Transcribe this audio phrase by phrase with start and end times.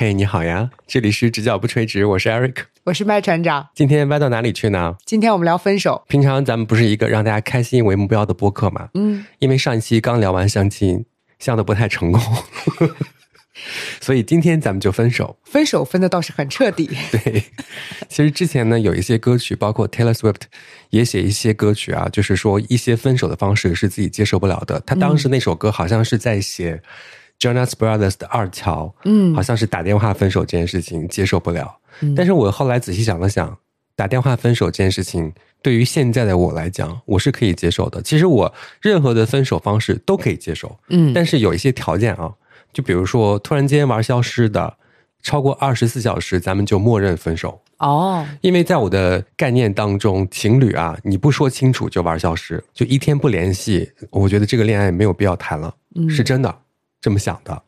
[0.00, 2.54] 嘿，你好呀，这里是直角不垂直，我是 Eric，
[2.84, 3.68] 我是麦船长。
[3.74, 4.94] 今天歪到哪里去呢？
[5.04, 6.04] 今天我们聊分手。
[6.06, 8.90] 平常咱们不是一个让大家开心为目标的播客嘛？
[8.94, 11.04] 嗯，因为上一期刚聊完相亲，
[11.40, 12.22] 相的不太成功，
[14.00, 15.36] 所以今天咱们就分手。
[15.42, 16.88] 分手分的倒是很彻底。
[17.10, 17.42] 对，
[18.08, 20.42] 其实之前呢，有一些歌曲，包括 Taylor Swift
[20.90, 24.78] 也写一些歌曲啊，就是说一些分手的方式是自己接受不了的。
[24.86, 26.80] 他当时那首歌好像是在写
[27.38, 31.78] Jonas Brothers 的二乔，嗯好像是打电话分手这件事情接受不了。
[32.00, 33.56] 嗯但是我后来仔细想了想，
[33.96, 38.00] 打电话分手这件事情，对于现在的我来讲，我是可以接受的。
[38.02, 42.32] 其实我任何的分手方式都可以接受，嗯但是有一些条件啊，
[42.72, 44.74] 就比如说突然间玩消失的，
[45.22, 47.60] 超过二十四小时，咱们就默认分手。
[47.78, 56.52] 哦，因为在我的概念当中，情侣啊，你不说清楚就玩消失，就一天不联系，我觉得这个恋爱没有必要谈了，嗯是真的
[57.00, 57.62] 这么想的。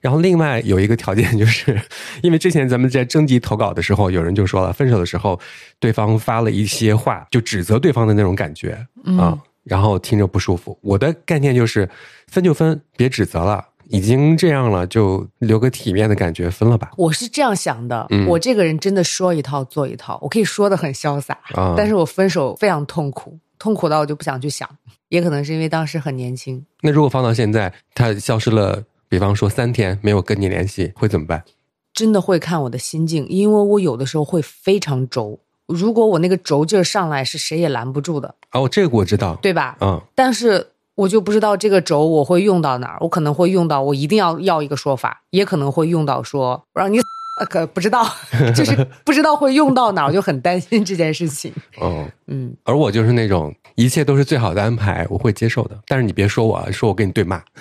[0.00, 1.78] 然后另外有一个条件，就是
[2.22, 5.38] 因为之前咱们在征集投稿的时候，有人就说了，分手的时候
[5.78, 8.86] 对方发了一些话，就指责对方的那种感觉
[9.18, 10.78] 啊，然后听着不舒服。
[10.80, 11.86] 我的概念就是
[12.28, 16.92] 分就分，别指责了，已经这样了，就留个体面的感觉，分了吧。
[16.96, 18.06] 我是这样想的。
[18.08, 24.68] 嗯我这个人真的说一套做一套，我可以说的很潇洒，啊但是我分手非常痛苦，痛苦到我就不想去想。
[25.08, 31.44] 也可能是因为当时很年轻，那如果放到现在，他消失了，比方说三天没有跟你联系，会怎么办？
[31.92, 35.40] 真的会看我的心境，因为我有的时候会非常轴。
[35.66, 39.76] 如果我那个轴劲儿上来，是谁也拦不住的，哦，这个我知道，对吧？
[39.80, 47.04] 嗯，但是我就不知道这个轴我会用到哪儿，我可能会用到我一定要要一个说法，也可能会用到说我让你死，
[47.40, 48.06] 呃可不知道，
[48.54, 51.50] 就是不知道会用到哪儿，我就很担心这件事情。
[51.80, 55.78] 嗯， 嗯，而我就是那种一切都是最好的安排，我会接受的。
[55.88, 57.42] 但是你别说我，啊，说我跟你对骂。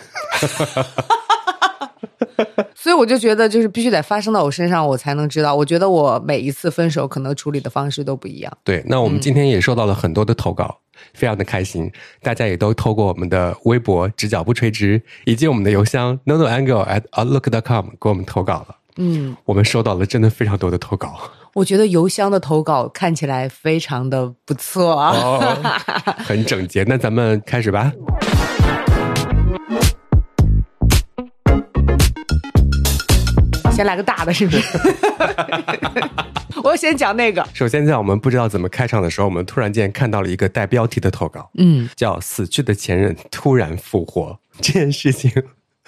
[2.76, 5.56] 所以我就觉得就是必须得发生到我身上，我才能知道。
[5.56, 8.52] 我觉得我每一次分手可能处理的方式都不一样。
[8.64, 10.80] 对，那我们今天也收到了很多的投稿，
[11.14, 11.90] 非常的开心，
[12.22, 18.76] 大家也都透过我们的微博“直角不垂直”以及我们的邮箱 no no angle at outlook.com 给我们投稿了。
[19.02, 21.18] 嗯，我们收到了真的非常多的投稿
[21.54, 25.12] 我觉得邮箱的投稿看起来非常的不错啊。
[25.16, 25.40] 哦，
[26.26, 26.84] 很整洁。
[26.84, 27.94] 那咱们开始吧。
[33.72, 34.62] 先来个大的，是不是？
[36.62, 37.48] 我先讲那个。
[37.54, 45.32] 首先，在我们不知道怎么开场的时候，我们突然间看到了一个带标题的投稿，嗯，叫“死去的前任突然复活”这件事情，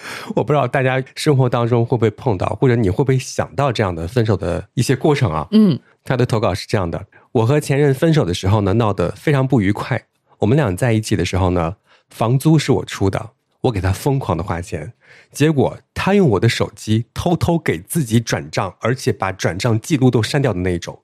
[0.36, 5.48] 我不知道大家生活当中会不会碰到，或者你会不会想到这样的分手的一些过程啊？
[5.52, 10.04] 嗯，他的投稿是这样的：我和前任分手的时候呢，闹得非常不愉快。
[10.40, 11.76] 我们俩在一起的时候呢，
[12.10, 14.94] 房租是我出的，我给他疯狂的花钱，
[15.32, 21.04] 结果他用我的手机偷偷给自己转账，而且把转账记录都删掉的那种，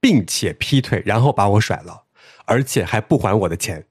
[0.00, 2.04] 并且劈腿，然后把我甩了，
[2.46, 3.84] 而且还不还我的钱。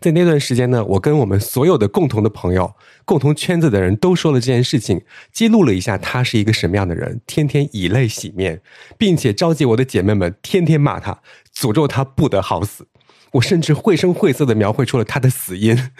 [0.00, 2.74] 在那段时间呢，我跟我们所有的共同的朋友、
[3.04, 8.62] 共同圈子的人都说了这件事情，记录了一下他是一个什么样的人，天天以泪洗面，
[8.96, 11.20] 并且召集我的姐妹们天天骂他，
[11.54, 12.86] 诅咒他不得好死。
[13.32, 15.90] 我甚至绘声绘色的描绘出了他的死因。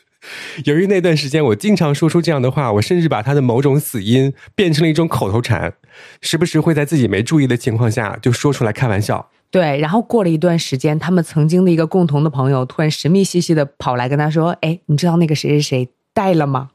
[0.64, 5.74] 由于那段时间我经常说出这样的话，我甚至把他的某种死因变成了一种口头禅，
[6.22, 9.30] 时不时会在自己没注意的情况下就说出来开玩笑。
[9.50, 9.78] 对。
[9.78, 16.70] 然后过了一段时间，他们曾经的一个共同的朋友突然神秘兮兮的跑来跟他说：“哎，你知道那个谁谁谁带了吗？”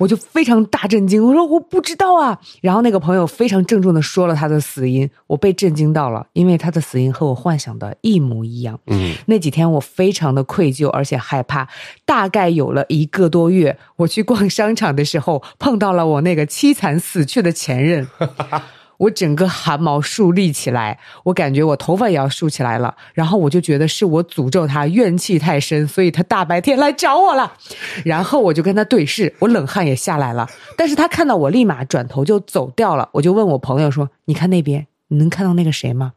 [0.00, 2.40] 我就非常大震惊，我说我不知道啊。
[2.62, 8.80] 然后那个朋友非常郑重的说了他的死因，我被震惊到了，因为他的死因和我幻想的一模一样。
[8.86, 11.68] 嗯，那几天我非常的愧疚，而且害怕。
[12.06, 18.08] 大概有了一个多月，我去逛商场的时候，碰到了我那个凄惨死去的前任。
[19.00, 22.94] 我整个汗毛竖立起来，我感觉我头发也要竖起来了。
[23.14, 27.50] 然后我就觉得是我诅咒他怨气太深，所以他大白天来找我了。
[28.04, 30.46] 然后我就跟他对视，我冷汗也下来了。
[30.76, 33.08] 但是他看到我，立马转头就走掉了。
[33.12, 36.12] 我就问我朋友说：“你看那边，你能看到那个谁吗？”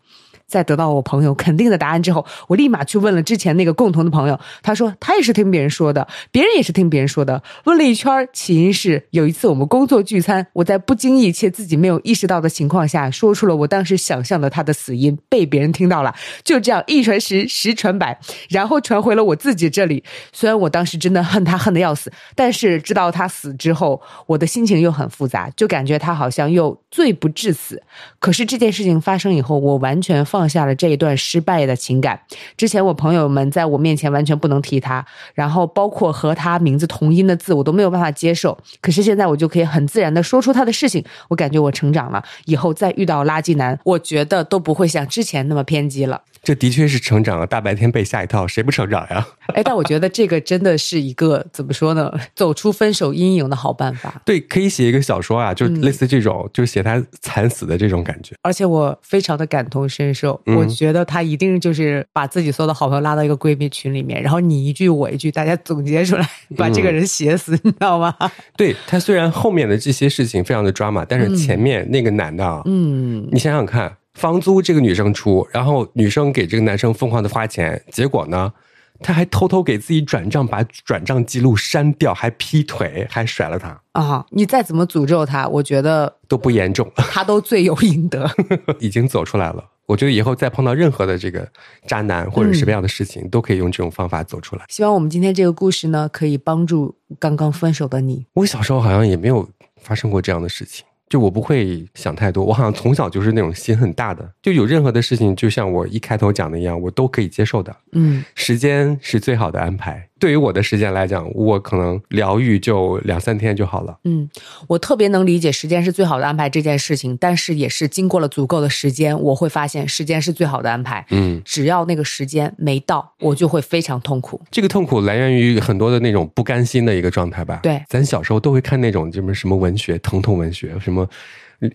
[0.54, 7.42] 在得到我朋友肯定的答案之后，我立马去问了之前那个共同的朋友，他说他也是听别人说的，别人也是听别人说的。
[7.64, 16.14] 问了一圈，起因是有一次我们工作聚餐，我在不经意且自己没有意识到的情况下，说出了我当时想象的他的死因，被别人听到了。
[16.44, 20.04] 就这样一传十，十传百，然后传回了我自己这里。
[20.32, 27.82] 虽然我当时真的恨他恨得要死，但是知道他死之后，我的心情又很复杂，就感觉他好像又罪不至死。
[28.20, 32.20] 可是这件事情发生以后，我完全放放下了这一段失败的情感。
[32.58, 38.58] 之前我朋友们在我面前完全不能提他，然后包括和他名字同音的字我都没有办法接受。
[38.82, 42.22] 可是现在我就可以很自然的说出他的事情，我感觉我成长了。
[42.44, 46.22] 以后再遇到垃圾男，我觉得都不会像之前那么偏激了。
[46.44, 49.26] 这的确是成长了，大白天被吓一跳，谁不成长呀？
[49.54, 52.12] 哎，但我觉得这个真的是一个怎么说呢？
[52.36, 54.22] 走出分手阴影的好办法。
[54.26, 58.36] 对，可以写一个小说啊，就类似这种，就写他惨死的这种感觉。
[58.42, 68.14] 而且我非常的感同身受，我觉得他一定就是把自己所有的好朋友拉到一个闺蜜群里面，然后你一句我一句，大家总结出来，把这个人写死，你知道吗？
[68.58, 73.96] 对他虽然后面的这些事情非常的抓马，但是前面那个男的啊，嗯，你想想看。
[74.14, 78.54] 房租这个女生出，然后女生给这个男生疯狂的花钱，结果呢，
[79.00, 84.26] 他还偷偷给自己转账，把转账记录删掉，还劈腿，还甩了他啊！
[84.30, 88.30] 你再怎么诅咒他，我觉得都不严重，他都罪有应得，
[88.80, 89.66] 已经走出来了。
[89.86, 91.46] 我觉得以后再碰到任何的这个
[91.86, 94.64] 渣男或者什么样的事情，都可以用这种方法走出来。
[94.70, 98.26] 希望我们今天这个故事呢，可以帮助刚刚分手的你。
[98.36, 99.50] 我小时候好像也没有
[99.82, 100.86] 发生过这样的事情。
[101.14, 107.76] 就我不会想太多，我好像从小就是那种心很大的，就有任何的事情，就像我一开头讲的一样，我都可以接受的。
[107.92, 110.10] 嗯，时间是最好的安排。
[110.20, 113.98] 对于我的时间来讲，我可能疗愈就两三天就好了。
[114.06, 114.30] 嗯，
[114.68, 121.06] 我特别能理解时间是最好的安排这件事情，但是也是经过了足够的时间，我会发现时间是最好的安排。
[121.10, 124.40] 嗯，只要那个时间没到，我就会非常痛苦。
[124.50, 127.60] 这个痛苦来源于很多的那种不甘心的一个状态吧？
[127.62, 131.06] 对，咱小时候都会看那种什么什么文学，疼痛文学，什么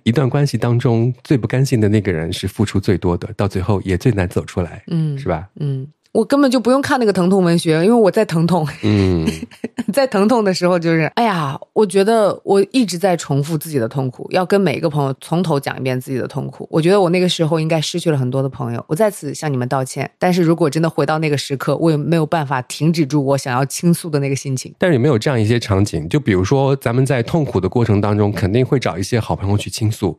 [0.04, 4.82] 一段关系当中最不甘心的那个人是付出最多的，到最后也最难走出来。
[4.86, 5.48] 嗯，是吧？
[5.60, 5.86] 嗯。
[6.18, 8.66] 我根本就不用看那个疼痛文学，因为我在疼痛。
[8.82, 9.24] 嗯，
[9.94, 16.66] 在疼痛的时候，就是哎呀，我觉得我一直在重复自己的痛苦，要跟每一个朋友从头讲一遍自己的痛苦。
[16.72, 20.10] 我觉得我那个时候应该失去了很多的朋友，我在此向你们道歉。
[20.18, 24.74] 但是如果真的回到那个时刻，我也没有办法停止住我想要倾诉的那个心情。
[24.76, 26.08] 但是有没有这样一些场景？
[26.08, 30.18] 就比如说，咱们在痛苦的过程当中，肯定会找一些好朋友去倾诉。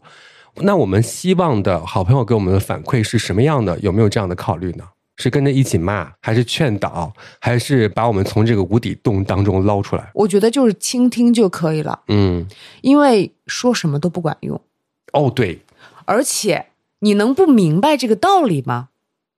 [0.62, 3.78] 那我们希望的好朋友给我们的反馈是什么样的？
[3.80, 4.86] 有没有这样的考虑呢？
[5.20, 10.10] 是跟着一起骂，还是劝导，还是把我们从这个无底洞当中捞出来？
[10.16, 12.00] 我觉得就是倾听就可以了。
[12.08, 12.48] 嗯，
[12.82, 14.60] 因为说什么都不管用。
[15.12, 15.60] 哦，对。
[16.06, 16.68] 而且
[17.00, 18.90] 你能不明白这个道理吗？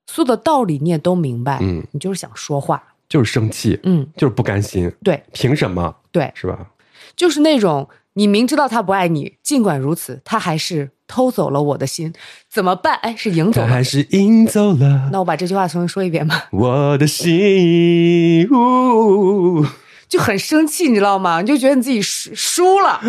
[0.05, 1.57] 所有的道理你也都明白。
[1.61, 4.91] 嗯，你就是想说话，就是生气，嗯，就是不甘心。
[5.03, 5.95] 对，凭什么？
[6.11, 6.67] 对，是吧？
[7.15, 10.91] 就是那种你明知道他不爱你，尽管如此，他还是。
[11.13, 12.13] 偷走了我的心，
[12.49, 12.95] 怎么办？
[13.01, 15.09] 哎，是赢走了还是赢走了？
[15.11, 16.45] 那我把这句话重新说一遍吧。
[16.51, 19.65] 我的心呜，
[20.07, 21.41] 就很生气，你知道吗？
[21.41, 23.01] 你就觉得你自己输输了。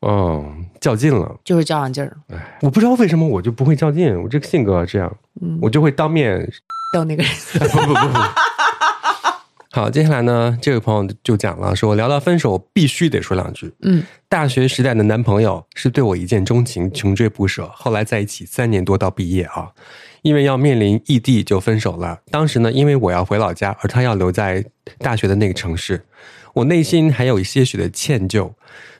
[0.00, 0.46] 哦，
[0.80, 2.16] 较劲了，就是较上劲儿。
[2.28, 6.50] 哎，我不知道为什么我就不会较劲，我这个性格这样，嗯我就会当面
[6.94, 7.30] 逗那个人。
[7.58, 8.18] 不不不不。
[9.76, 13.70] 好，接下来呢，这位朋友就讲了，说聊到分手，必须得说两句。
[13.82, 19.70] 嗯，大学时代的男朋友是对我一见钟情，穷追不舍，后来在一起三年多到毕业啊，
[20.22, 22.18] 因为要面临异地就分手了。
[22.30, 24.64] 当时呢，因为我要回老家，而他要留在
[25.00, 26.06] 大学的那个城市，
[26.54, 28.50] 我内心还有一些许的歉疚，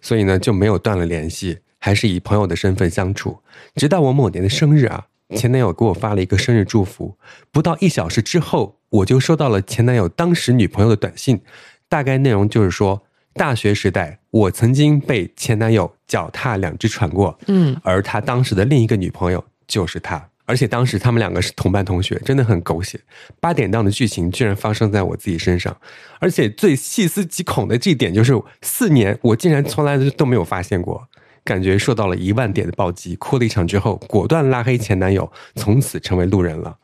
[0.03, 3.39] 所以呢就没有断了联系，还是以朋友的身份相处，
[3.77, 5.07] 直到我某年的生日啊。
[5.35, 7.17] 前男友给我发了一个生日祝福，
[7.51, 11.41] 不到一小时之后，我就收到了前男友当时女朋友的短信，
[11.89, 13.03] 大概内容就是说，
[13.35, 23.01] 大学时代我曾经被前男友脚踏两只船过，嗯，而他当时的另一个女朋友就是他，而且当时他们两个是同班同学，真的很狗血，
[23.41, 25.77] 八点档的剧情居然发生在我自己身上，
[26.21, 31.09] 而且最细思极恐的这一点就是，四年我竟然从来都没有发现过。
[31.45, 36.77] 感觉受到了一万点的暴击，哭了一场之后，果断拉黑前男友，从此成为路人了。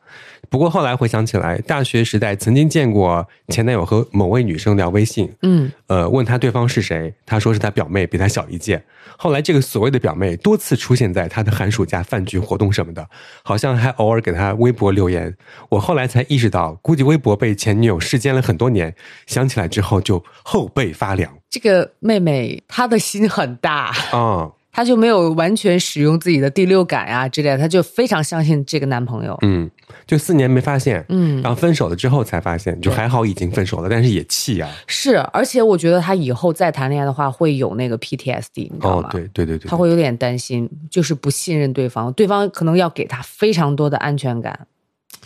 [0.49, 8.83] 不过后来回想起来，大学时代曾经见过前男友和某位女生聊微信，嗯，呃，问他对方是谁，他说是他表妹，比他小一届。
[9.17, 13.07] 后来这个所谓的表妹多次出现在他的寒暑假饭局活动什么的，
[13.43, 15.35] 好像还偶尔给他微博留言。
[15.69, 18.93] 我后来才意识到，估计微博被前女友视奸了很多年，
[19.25, 21.31] 想起来之后就后背发凉。
[21.49, 24.51] 这个妹妹她的心很大啊。
[24.75, 29.37] 他就没有完全使用自己的第六感啊之类的，她就非常相信这个男朋友。
[29.43, 29.69] 嗯，
[30.07, 34.67] 就四年没发现，嗯，然后分手了之后才发现，就还好已经分手了，但是也气啊。
[34.87, 39.09] 是，而且我觉得她以后再谈恋爱的话会有那个 PTSD，你知道吗？
[39.11, 44.65] 对对对对，他会有点担心，就是不信任对方，对方可能要给她非常多的安全感，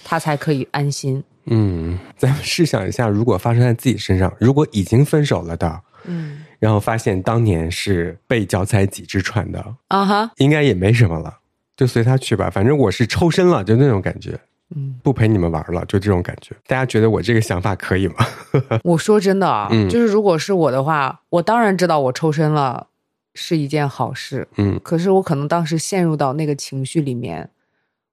[0.03, 1.23] 她才可以安心。
[1.45, 6.43] 嗯，咱们试想一下，如果发生在自己身上，如果已经分手了的，嗯。
[6.59, 11.39] 然后发现当年是被脚踩几只船的啊哈，应该也没什么了。
[11.75, 14.39] 就随他去吧，反正我是抽身了，就那种感觉。
[14.75, 16.53] 嗯，不陪你们玩了，就这种感觉。
[16.67, 18.15] 大家觉得我这个想法可以吗？
[18.83, 22.87] 我说真的啊，嗯就是如果是我的话，我当然知道我抽身了
[23.33, 27.49] 是一件好事，嗯，可是我可能当时陷入到那个情绪里面，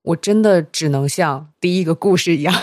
[0.02, 2.54] 我真的只能像第一个故事一样，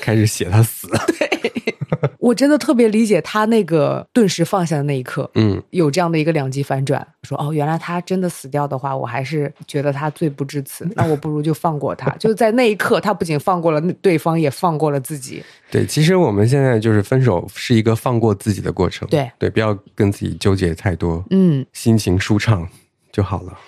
[0.00, 0.88] 开始写他死。
[2.18, 12.10] 我真的特别理解他那个顿时放下的那一刻，嗯有这样的一个两极反转，说哦，原来他真的死掉的话，我还是觉得他罪不至此， 那我不如就放过他。
[12.18, 15.42] 就在那一刻，他不仅放过了对方，也放过了自己。
[15.70, 19.06] 对，其实我们现在就是分手是一个放过自己的过程。
[19.08, 22.68] 对对，不要跟自己纠结太多，嗯，心情舒畅
[23.10, 23.58] 就好了。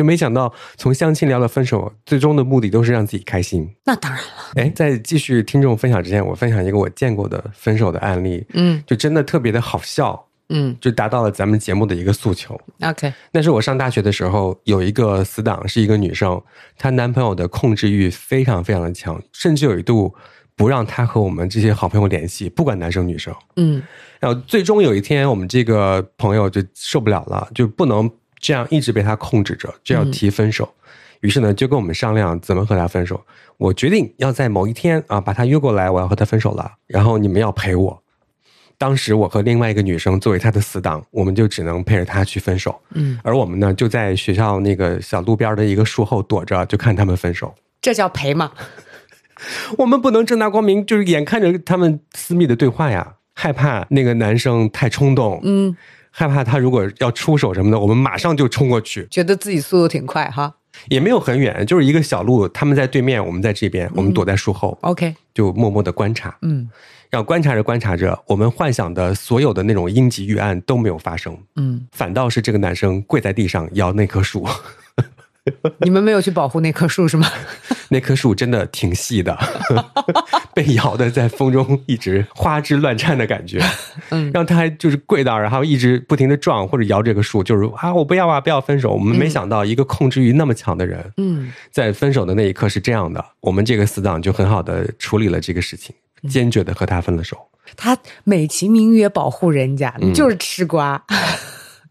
[0.00, 3.68] 就没想到从相亲聊到分手，最终的目的都是让自己开心。
[3.84, 12.58] 那当然了，哎，在继续听众分享之前，我分享一个我见过的分手的案例，嗯就真的特别的好笑，嗯就达到了咱们节目的一个诉求。
[12.80, 16.42] ，OK，那是我上大学的时候，有一个死党是一个女生，
[16.78, 20.14] 她男朋友的控制欲非常非常的强，甚至有一度
[20.56, 23.34] 不让她和我们这些好朋友联系，不管男生女生。
[23.56, 23.82] 嗯
[24.18, 30.68] 然后最终有一天，我们这个朋友就受不了了，就不能这样一直被他控制着，就要提分手。
[31.20, 33.22] 于是呢，就跟我们商量怎么和他分手。
[33.58, 36.72] 我决定要在某一天啊，把他约过来，我要和他分手了。
[36.86, 38.02] 然后你们要陪我。
[38.78, 42.80] 当时我和另外一个女生作为他的死党，我们就只能陪着他去分手。
[42.94, 47.54] 嗯，而我们呢，就在学校那个小路边的一个树后躲着，就看他们分手。
[47.82, 48.52] 这叫陪吗？
[49.76, 55.76] 我们不能正大光明，就是眼看着他们私密的对话呀，害怕那个男生太冲动，嗯，
[56.10, 60.54] 害怕他如果要出手什么的，我们马上就冲过去，觉得自己速度挺快哈。
[60.88, 66.68] 也没有很远，就是一个小路，他们在对面，我们在这边，我们躲在树后，OK，就默默的观察，嗯。
[67.10, 74.46] 然后观察着观察着，我们幻想的所有的那种应急预案都没有发生，嗯，反倒是这个男生跪在地上摇那棵树，
[75.80, 77.28] 你们没有去保护那棵树是吗？
[77.92, 79.36] 那棵树真的挺细的，
[80.54, 83.60] 被摇的在风中一直花枝乱颤的感觉。
[84.10, 88.92] 嗯让他还就是跪到，然后一直不停的撞或者摇这个树，就是啊，我不要啊，不要分手。
[88.92, 93.24] 我们没想到一个控制欲那么强的人，嗯在分手的那一刻是这样的。
[93.40, 95.94] 我们这个死党就很好的处理了这个事情，
[96.28, 97.36] 坚决的和他分了手。
[97.76, 101.02] 他美其名曰保护人家，你就是吃瓜。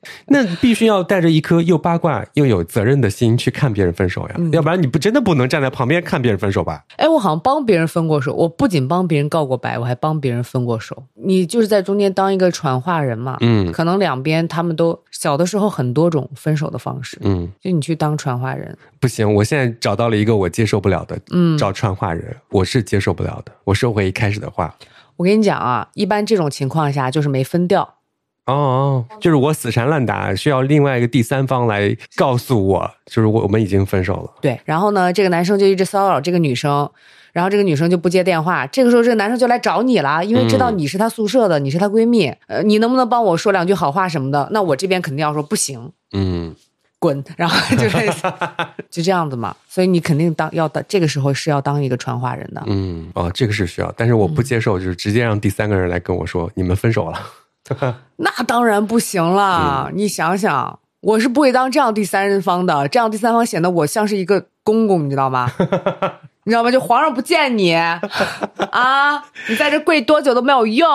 [0.28, 6.84] 那必须要带着一颗又八卦又有责任的心去看别人分手呀，要不然你不真的不能站在旁边看别人分手吧？
[6.98, 11.04] 哎，我好像帮别人分过手，我不仅帮别人告过白，我还帮别人分过手。
[11.16, 23.52] 你就是在中间当一个传话人嘛，嗯可能两边他们都小的时候很多种分手的方式，嗯，就你去当传话人，不行，我现在找到了一个我接受不了的，嗯找传话人，我是接受不了的。
[23.66, 24.74] 我收回一开始的话。
[25.18, 27.96] 我跟你讲啊，一般这种情况下就是没分掉，
[28.50, 34.32] 哦哦，就是我死缠烂打，需要另外一个第三方来告诉我，就是我我们已经分手了。
[34.42, 36.90] 对，然后呢，这个男生就一直骚扰这个女生，
[37.32, 44.50] 然后这个女生就不接电话，这个时候这个男生就来找你了，因为知道嗯你是他宿舍的，你是他闺蜜，呃，你能不能帮我说两句好话什么的？
[44.52, 46.56] 那我这边肯定要说不行，嗯，
[46.98, 47.98] 滚，然后就是
[48.90, 57.20] 就这样子嘛，所以你肯定当要当这个时候是要当一个传话人的，嗯，哦，这个是需要，但是我不接受，就是直接让第三个人来跟我说你们分手了。
[58.18, 60.80] 那当然不行了，你想想。
[61.02, 65.50] 我是不会当这样第三人方的，这样第三方显得我像是一个公公，你知道吗？
[66.44, 66.70] 你知道吗？
[66.70, 67.74] 就皇上不见你
[68.72, 70.86] 啊，你在这跪多久都没有用。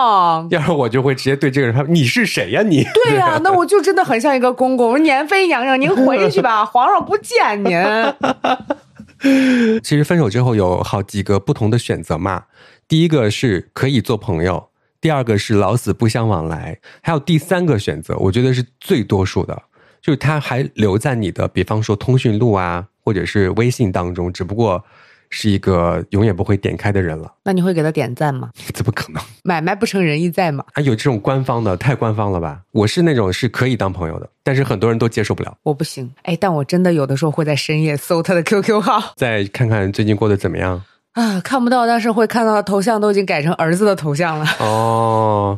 [0.51, 2.83] 要是我就会直接对这个人说你是谁呀、你？
[2.93, 4.89] 对呀、那我就真的很像一个公公。
[4.89, 9.81] 我说年妃娘娘，您回去吧，皇上不见您。
[9.81, 12.43] 其实分手之后有好几个不同的选择嘛，
[12.87, 14.67] 第一个是可以做朋友，
[15.05, 19.61] 第二个是老死不相往来，还有第三个选择，我觉得是最多数的，
[20.01, 24.83] 就是他还留在你的，比方说通讯录啊，或者是微信当中，只不过
[25.29, 28.49] 是一个永远不会点开的人了，那你会给他点赞吗？
[28.73, 29.21] 怎么可能？
[29.43, 30.65] 买卖不成仁义在嘛。
[30.73, 32.61] 啊，有这种官方的，太官方了吧？
[32.71, 35.55] 我是那种是可以当朋友的，但是很多人都接受不了。
[35.61, 40.83] 我不行，哎，但我真的有的时候会在深夜搜他的 QQ 号再看看最近过得怎么样。
[41.15, 44.45] 啊，看不到，但是会看到头像都已经改成儿子的头像了。
[44.59, 45.57] 哦，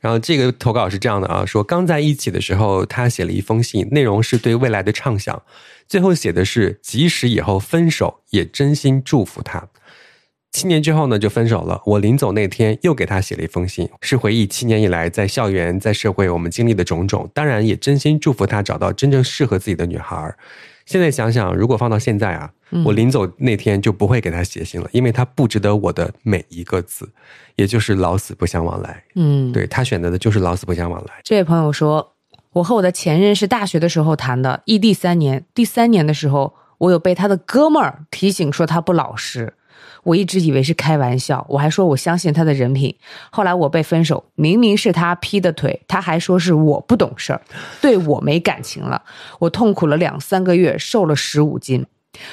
[0.00, 5.40] 然后这个投稿是这样的啊，说刚在一起的时候，他写了一封信，内容是对未来的畅想，
[5.88, 9.68] 最后写的是即使以后分手，也真心祝福他。
[10.50, 11.80] 七年之后呢，就分手了。
[11.86, 20.34] 我临走那天又给他写了一封信，是回忆七年以来在校园、在社会我们经历的种种，当然也真心祝福他找到真正适合自己的女孩。
[20.86, 22.50] 现在想想，如果放到现在啊，
[22.84, 27.10] 我临走那天就不会给他写信了，因为他不值得我的每一个字，
[27.56, 29.04] 也就是老死不相往来。
[29.14, 31.20] 嗯，对他选择的就是老死不相往来。
[31.22, 32.14] 这位朋友说，
[32.52, 39.54] 我和我的前任是大学的时候谈的，异地三年，第三年的时候，我有被他的哥们儿提醒说他不老实。
[40.04, 42.94] 我一直以为是开玩笑，我还说我相信他的人品。
[43.30, 47.40] 后来我被分手，明明是他劈的腿，他还说是我不懂事儿，
[47.80, 49.02] 对我没感情了。
[49.38, 51.86] 我痛苦了两三个月，瘦了十五斤。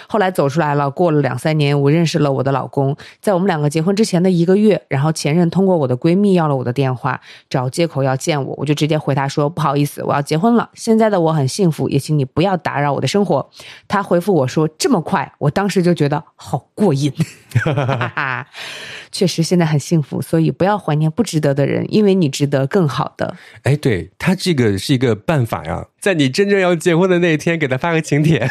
[0.07, 2.95] 后来走出来了，过了两三年，我认识了我的老公。
[3.21, 7.19] 在我们两个结婚之前的一个月，然后前任通过我的闺蜜要了我的电话，
[7.49, 10.69] 找借口要见我，我就直接回他说不好意思，我要结婚了。
[10.73, 13.49] 现在的我很幸福，也请你不要打扰我的生活。
[13.87, 17.13] 他回复我说这么快，我当时就觉得好过瘾。
[19.11, 23.35] 确实现在很幸福，所以不要怀念不值得的人，因为你值得更好的。
[23.63, 28.49] 哎，对他这个是一个办法呀，在你真正要结婚的那一天，给他发个请帖。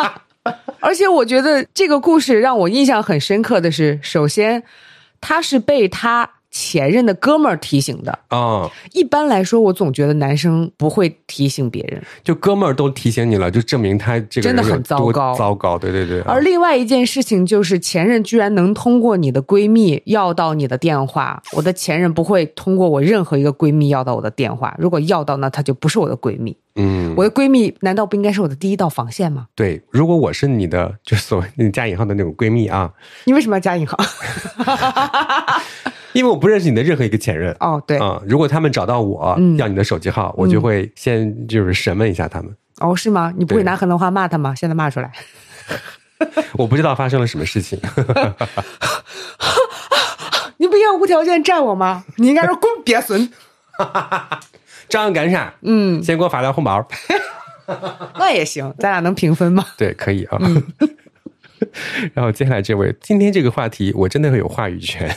[0.80, 4.62] 而且我觉得这个故事让我印象很深刻的是，首先
[5.20, 6.30] 他是被他。
[6.50, 16.20] 前任的哥们儿提醒的啊，一般来说，我总觉得男生不会提醒别人，就哥们儿都提醒你了，就证明他这个真的很糟糕，糟糕，对对对。
[16.22, 26.56] 而另外一件事情就是，前任居然能通过你的闺蜜要到你的电话，我的前任不会通过我任何一个闺蜜要到我的电话，如果要到，那她就不是我的闺蜜。
[26.76, 29.48] 嗯，我的闺蜜难道不应该是我的第一道防线吗？
[29.56, 32.90] 对，如果我是你的，就所谓你加引号的那种闺蜜啊，
[33.24, 33.96] 你为什么要加引号？
[36.12, 42.54] 因为我不认识你的任何一个前任哦，对啊，如果他们找到我要你的手机号，我就会先就是审问一下他们。
[42.80, 43.32] 哦，是吗？
[43.36, 44.54] 你不会拿河南话骂他吗？
[44.54, 45.12] 现在骂出来。
[46.54, 47.80] 我不知道发生了什么事情。
[50.58, 52.04] 你不应该无条件站我吗？
[52.16, 53.30] 你应该说滚鳖孙。
[54.88, 55.54] 照样干啥？
[55.62, 56.86] 嗯，先给我发点红包。
[58.18, 59.64] 那也行，咱俩能平分吗？
[59.78, 60.38] 对，可以啊。
[62.14, 65.08] 然后接下来这位，今天这个话题我真的会有话语权。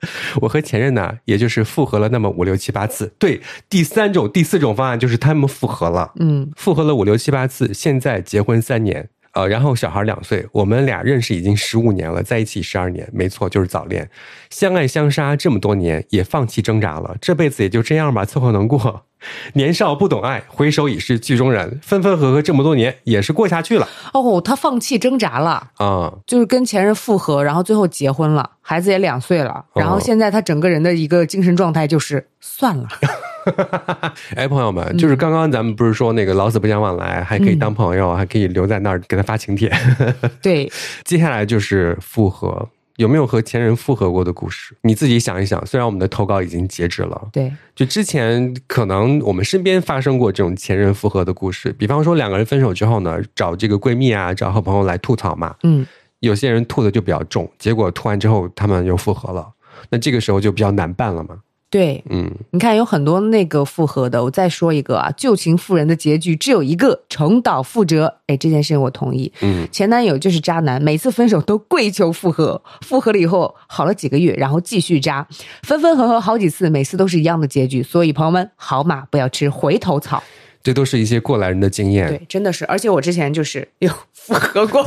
[0.40, 3.12] 我和前任呢，也就是复合了那么五六七八次。
[3.18, 6.12] 对，第三种、第四种方案就是他们复合了。
[6.20, 14.10] 嗯，复合了五六七八次，现在结婚三年，呃，然后小孩两岁，我们俩认识已经十五年了，在一起十二年，没错，就是早恋，
[14.50, 19.04] 相爱相杀这么多年，也放弃挣扎了，这辈子也就这样吧，凑合能过。
[19.54, 21.78] 年少不懂爱，回首已是剧中人。
[21.82, 23.88] 分分合合这么多年，也是过下去了。
[24.12, 29.64] 哦，他放弃挣扎了啊，就是跟前任复合，然后最后结婚了，孩子也两岁了。
[29.76, 32.88] 然后现在他整个人的一个精神状态就是算了。
[34.36, 39.72] 哎，朋友们，就是刚刚咱们不是说那个老死不相往来，还可以当朋友，还可以留在那儿给他发请帖。
[40.42, 40.70] 对，
[41.04, 42.68] 接下来就是复合。
[42.96, 44.74] 有没有和前任复合过的故事？
[44.82, 45.64] 你自己想一想。
[45.64, 51.72] 虽然我们的投稿已经截止了，对，就之前可能我们身边发生过这种前任复合的故事。
[51.78, 55.54] 比方说两个人分手之后呢，找这个闺蜜啊，找好朋友来吐槽嘛。
[55.62, 55.86] 嗯，
[56.18, 59.48] 有些人吐的就比较重，结果吐完之后他们又复合了，
[59.90, 61.38] 那这个时候就比较难办了嘛。
[61.70, 68.14] 对，嗯，你看有很多那个复合的，我再说一个啊，旧情复燃的结局只有一个，重蹈覆辙。
[68.26, 69.30] 哎，这件事情我同意。
[69.42, 75.26] 嗯，前男友就是渣男，每次分手都跪求复合，复合了以后好了几个月，然后继续渣，
[75.62, 77.82] 分分合合好几次，每次都是一样的结局。
[77.82, 80.22] 所以朋友们，好马不要吃回头草。
[80.62, 82.08] 这都是一些过来人的经验。
[82.08, 84.82] 对，真的是，而且我之前就是有复合过，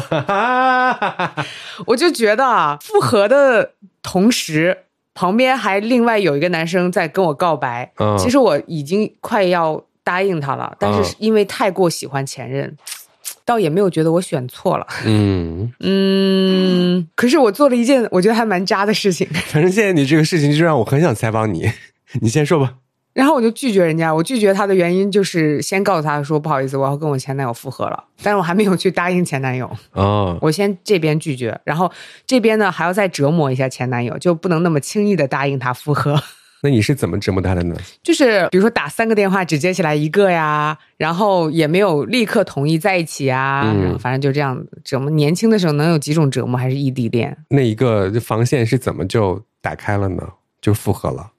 [1.85, 4.85] 我就觉得啊，复合的同时。
[5.21, 12.75] 旁边还另外有一个男生在跟我告白，其实我已经快要答应他了，但是因为太过喜欢前任，
[13.45, 14.87] 倒也没有觉得我选错了。
[15.05, 19.27] 嗯嗯，可是我做了一件我觉得还蛮渣的事情。
[19.45, 21.69] 反正现在你这个事情就让我很想采访你，
[22.19, 22.80] 你先说吧。
[23.13, 29.69] 然后我就拒绝人家，我拒绝他的原因就是先告诉他说不好意思，我要跟我前男友复合了，但是我还没有去答应前男友。
[29.91, 31.91] 哦，我先这边拒绝，然后
[32.25, 36.17] 这边呢还要再折磨一下前男友，就不能那么轻易的答应他复合。
[36.63, 37.75] 那你是怎么折磨他的呢？
[38.03, 45.09] 就是比如说打三个电话只接起来一个呀，然后也没有立刻同意在一起啊，嗯，反正就这样折磨。
[45.09, 46.57] 年轻的时候能有几种折磨？
[46.59, 47.35] 还是异地恋？
[47.49, 50.21] 那一个防线是怎么就打开了呢？
[50.61, 51.31] 就复合了。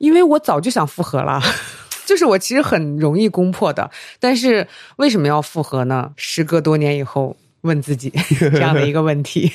[0.00, 1.38] 因为我早就想复合了，
[2.06, 6.12] 就是我其实很容易攻破的，但是为什么要复合呢？
[6.16, 8.10] 时隔多年以后，问自己
[8.40, 9.52] 这样的一个问题。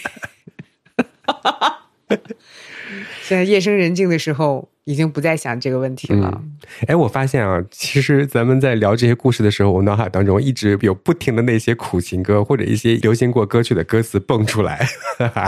[3.23, 6.39] 现 在夜深人静的时候，已经不再想这个问题了。
[6.85, 14.87] 哎，我发现啊，其实咱们在聊这些故事的时候，我脑海当中一直有不停的那些苦情歌或者一些流行过歌曲的歌词蹦出来。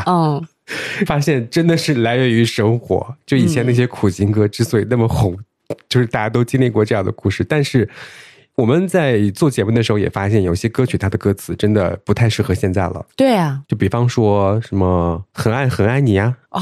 [0.07, 0.47] 嗯。
[1.05, 3.15] 发现真的是来源于生活。
[3.25, 5.37] 就以前那些苦情歌之所以那么红，
[5.89, 7.43] 就是大家都经历过这样的故事。
[7.43, 7.89] 但是
[8.55, 13.05] 我们在做节目的时候也发现，有些歌曲它的歌词真的不太适合现在了。
[13.15, 16.61] 对啊，就比方说什么“很爱很爱你”啊，啊，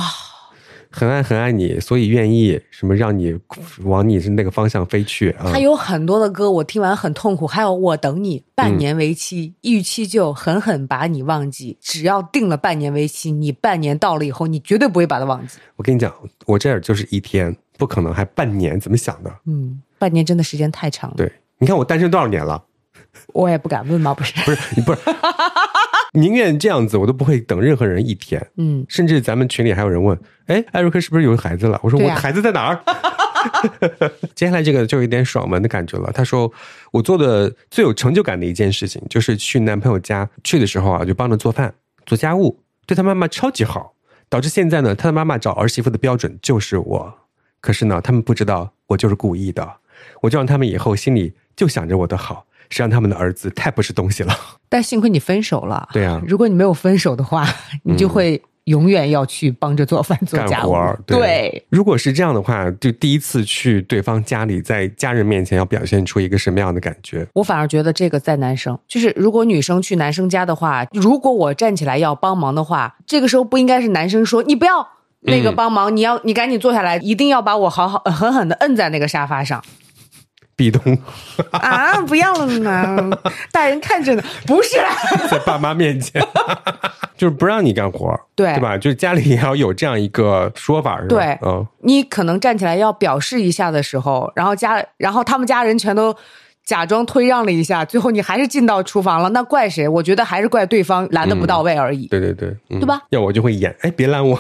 [0.96, 3.38] 很爱很爱你，所以愿意什么让你
[3.84, 5.52] 往你是那个方向飞去啊。
[5.52, 7.46] 他有很多的歌，我听完很痛苦。
[7.46, 11.78] 还有我等你半年为期，逾期就狠狠把你忘记。
[11.82, 15.58] 只要定了半年为期，你半年到了以后，你绝对不会把它忘记。
[15.76, 16.14] 我跟你讲，
[16.46, 19.30] 我这儿就是一天，不可能还半年，怎么想的？
[19.48, 21.18] 嗯，半年真的时间太长了。
[21.18, 22.64] 对，你看我单身多少年了？
[23.34, 24.14] 我也不敢问吗？
[24.14, 25.00] 不是，不是你不是，
[26.16, 28.46] 宁愿这样子，我都不会等任何人一天。
[28.58, 32.80] 嗯，甚至咱们群里还有人问：“哎，艾瑞克是不是有孩子了？”我说：“对啊我孩子在哪儿？”
[34.34, 36.12] 接下来这个就有点爽文的感觉了。
[36.12, 36.52] 他说
[36.92, 41.74] ：“我做的最有成就感的一件事情，就是去男朋友家去的时候啊，就帮着做饭、
[42.06, 43.94] 做家务，对他妈妈超级好，
[44.30, 47.14] 导致现在呢，他的妈妈找儿媳妇的标准就是我。
[47.62, 49.78] 可是呢，他们不知道我就是故意的，
[50.22, 54.36] 我就让他们以后心里就想着我的好，谁让他们的儿子太不是东西了。
[54.70, 55.88] 但幸亏你分手了。
[55.94, 57.48] 对啊如果你没有分手的话，
[57.84, 60.74] 你就会永远要去帮着做饭、做家务。
[61.06, 67.28] 对，如果是这样的话，就第一次去对方家里，在家人面前要表现出一个什么样的感觉？
[67.34, 74.88] 我反而觉得这个在男生，就是如果女生去男生家的话，如果我站起来要帮忙的话，这个时候不应该是男生说你不要
[75.22, 79.64] 那个帮忙，你要你赶紧坐下来，一定要把我好好狠狠的摁在那个沙发上
[80.56, 80.98] 壁咚，
[81.52, 82.00] 啊！
[82.02, 83.18] 不要了嘛，
[83.52, 84.78] 大人看着呢，不是，
[85.30, 86.22] 在爸妈面前，
[87.18, 88.78] 就是不让你干活，对对吧？
[88.78, 91.10] 就是家里也要有这样一个说法，是吧？
[91.10, 96.16] 对嗯，你可能站起来要表示一下的时候，然后家然后他们家人全都。
[96.66, 99.88] 假装推让了一下，最后你还是进到厨房了，那怪谁？
[99.88, 102.08] 我觉得还是怪对方拦的不到位而已。
[102.08, 103.00] 对对对，嗯对吧？
[103.12, 104.36] 要我就会演，哎，别拦我，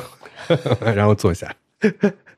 [0.95, 1.53] 然后坐下。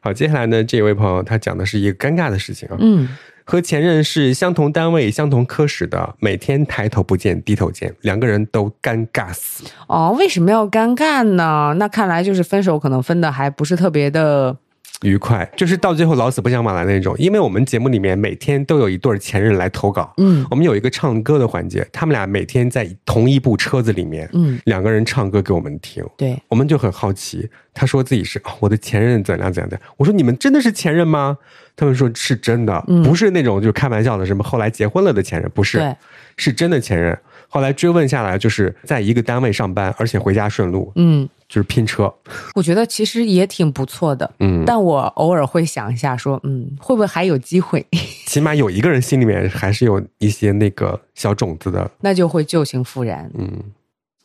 [0.02, 3.08] 好，接下来呢，这位朋友他讲的是一个尴尬的事情啊，嗯，
[3.50, 9.64] 和前任是相同单位、相同科室的，每天抬头不见低头见，两个人都尴尬死。
[9.88, 11.74] 哦，为什么要尴尬呢？
[11.80, 14.58] 那看来就是分手可能分的还不是特别的。
[15.04, 17.16] 愉快，就是到最后老死不相往来那种。
[17.20, 27.48] 因为我们节目里面每天都有一对前任来投稿，嗯我们有一个唱歌的环节，他们俩每天在同一部车子里面，嗯，两个人唱歌给我们听，对，我们就很好奇。
[27.76, 31.38] 他说自己是、哦我的前任怎样怎样的，我说你们真的是前任吗？
[31.78, 35.96] 他们说是真的，嗯不是那种就开玩笑的，什么后来结婚了的前任，不是，
[36.36, 37.18] 是真的前任。
[37.50, 42.14] 后来追问下来，就是在一个单位上班，而且回家顺路，嗯，就是拼车。
[42.56, 44.30] 我觉得其实也挺不错的。
[44.40, 47.86] 嗯，但我偶尔会想一下说，嗯，会不会还有机会？
[48.28, 51.90] 起码有一个人心里面还是有一些那个小种子的。
[52.02, 53.32] 那就会旧情复燃。
[53.38, 53.50] 嗯，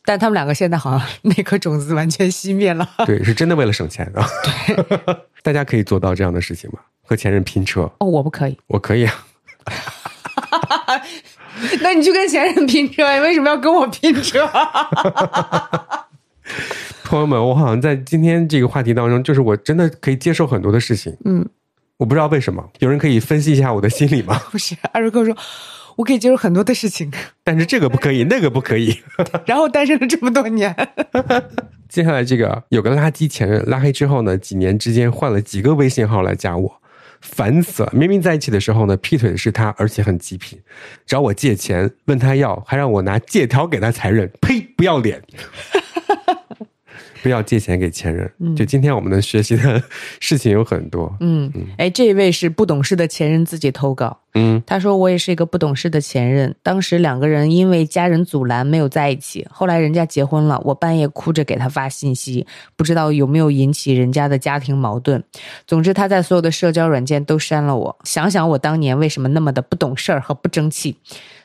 [0.05, 2.87] 但他们两个现在好像那颗种子完全熄灭了。
[3.05, 4.27] 对，是真的为了省钱啊。
[4.67, 4.99] 对，
[5.41, 6.79] 大家可以做到这样的事情吗？
[7.05, 8.57] 和前任拼车，哦，我不可以。
[8.67, 9.25] 我可以啊。
[11.81, 14.49] 那你去跟前任拼车，为什么要跟我拼车？
[17.03, 21.15] 朋友们，我好像在今天这个话题当中，就是我真的可以接受很多的事情。
[21.25, 21.47] 嗯，
[21.97, 24.39] 我不知道为什么，有人可以分析一下我的心理吗？
[24.51, 25.35] 不是，艾瑞克说，
[25.97, 27.11] 我可以接受很多的事情，
[27.43, 29.01] 但是这个不可以， 那个不可以。
[29.45, 30.75] 然后单身了这么多年。
[31.89, 36.81] 接下来这个有个垃圾前任，拉黑之后呢，几年之间换了几个微信号来加我，
[37.21, 37.91] 烦死了！
[37.93, 40.59] 明明在一起的时候呢，劈腿的是他，而且很极品，
[41.05, 44.59] 找我借钱，问他要，还让我拿借条给他才认，呸！
[44.75, 45.21] 不要脸！
[47.23, 48.29] 不要借钱给前任。
[48.53, 49.81] 就今天我们能学习的
[50.19, 51.15] 事情有很多。
[51.21, 54.19] 嗯，哎，这一位是不懂事的前任自己投稿。
[54.35, 65.23] 嗯他说：“我也是一个不懂事的前任，当时两个人因为家人阻拦没有在一起，后来人家结婚了，我半夜哭着给他发信息，不知道有没有引起人家的家庭矛盾。
[65.67, 67.95] 总之，他在所有的社交软件都删了我。
[68.03, 70.97] 想想我当年为什么那么的不懂事儿和不争气，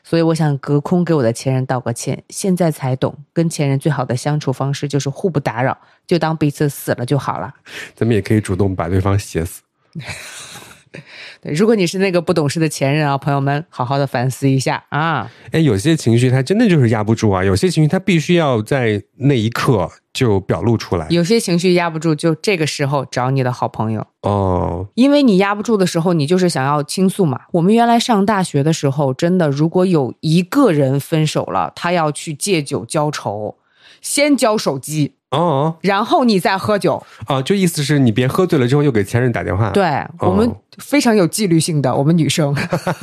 [0.09, 2.19] 所以我想隔空给我的前任道个歉。
[2.29, 7.53] 现在才懂，跟前任最好的相处方式就是互不打扰，就当彼此死了就好了。
[7.93, 9.61] 咱们也可以主动把对方写死。
[11.41, 21.07] 对，如果你是那个不懂事的前任啊，朋友们，好好的反思一下啊。”哎，有些情绪他真的就是压不住啊，有些情绪他必须要在那一刻就表露出来。
[21.09, 27.41] 有些情绪压不住，就这个时候找你的好朋友，哦，因为你压不住的时候，你就是想要倾诉嘛。
[27.51, 33.57] 我们原来上大学的时候，真的，如果有一个人分手了，他要去借酒浇愁，
[34.01, 37.01] 先交手机，哦然后你再喝酒。
[37.27, 39.83] 哦，就意思是你别喝醉了之后又给前任打电话。，对、
[40.19, 42.55] 我们非常有纪律性的，我们女生，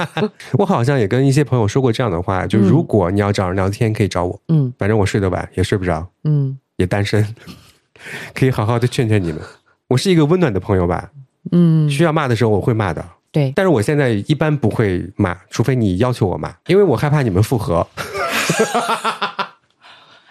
[0.59, 4.73] 我好像也跟一些朋友说过这样的话，就如果你要找人聊天，可以找我，嗯。
[4.79, 6.59] 反正我睡得晚，也睡不着，嗯。
[6.77, 7.27] 也单身，
[8.35, 9.41] 可以好好的劝劝你们。
[9.89, 11.11] 我是一个温暖的朋友吧，
[11.53, 17.87] 嗯，需要骂的时候我会骂的，对，但是我现在一般不会骂，除非你要求我骂，因为我害怕你们复合。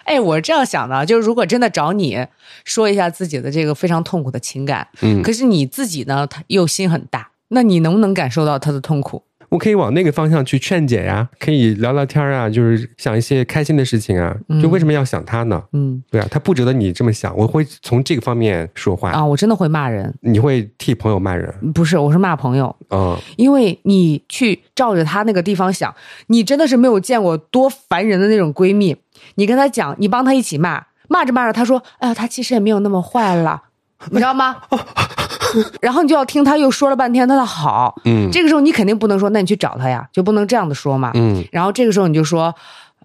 [0.06, 2.24] 哎，我是这样想的，就是如果真的找你
[2.64, 9.22] 说一下自己的这个非常痛苦的情感，嗯，可是你自己呢，他又心很大，那你能不能感受到他的痛苦？
[9.48, 14.36] 我可以往那个方向去劝解呀，可以聊聊天啊，就是想一些开心的事情啊。
[14.60, 15.62] 就为什么要想他呢？
[15.72, 17.34] 嗯对啊，他不值得你这么想。
[17.36, 19.10] 我会从这个方面说话。
[19.12, 21.48] 啊，我真的会骂人，你会替朋友骂人？
[21.72, 25.94] 不是，我是骂朋友，嗯，因为你去照着他那个地方想，
[26.26, 28.96] 你真的是没有见过多烦人的那种闺蜜。
[29.34, 33.64] 你跟他讲，你帮他一起骂，骂着骂着，他说：“哎呀，他其实也没有那么坏了。”
[34.10, 34.56] 你知道吗？
[35.80, 41.12] 然后你就要听他又说了半天他的好，嗯这个时候你肯定不能说，那你去找他呀，就不能这样的说嘛。
[41.14, 42.54] 嗯，然后这个时候你就说，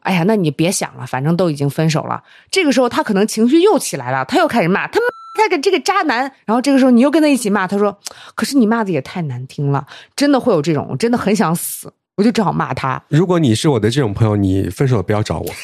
[0.02, 2.22] 哎呀，那你别想了，反正都已经分手了。
[2.50, 5.06] 这个时候他可能情绪又起来了，他又开始骂他妈
[5.36, 6.20] 他个这个渣男。
[6.46, 7.98] 然后这个时候你又跟他一起骂，他说，
[8.36, 13.02] 可是你骂的也太难听了，真的会有这种，我真的很想死，我就只好骂他。
[13.10, 15.46] 如果你是我的这种朋友，你分手了不要找我。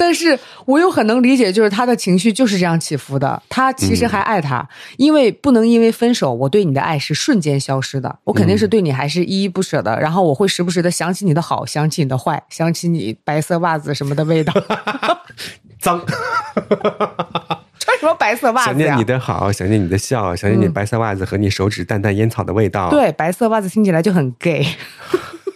[0.00, 3.42] 但是我又很能理解，就是他的情绪就是这样起伏的。
[3.48, 8.18] 他其实还爱他，因为不能因为分手，我对你的爱是瞬间消失的。
[8.22, 9.98] 我肯定是对你还是依依不舍的。
[9.98, 14.52] 然后我会时不时的想起你的好，想起你的坏，想起你白色袜子什么的味道。
[15.82, 16.00] 脏，
[17.78, 19.04] 穿什么白色袜子呀想念你？
[19.04, 24.66] 的好，想念你的笑，想念你白色袜子和你手指淡淡烟草的味道。，对，白色袜子听起来就很 gay，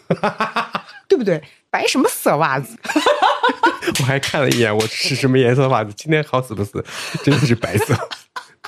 [1.08, 1.42] 对不对？
[1.70, 2.76] 白什么色袜子？
[4.00, 5.92] 我还看了一眼，我是什么颜色的袜子？
[5.96, 6.85] 今天好死不死，
[7.24, 7.94] 真的是白色。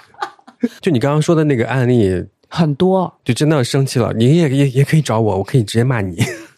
[0.80, 6.16] 就你刚刚说的那个案例，很多，就真的生气了，你也也也可以找我，我可以直接骂你。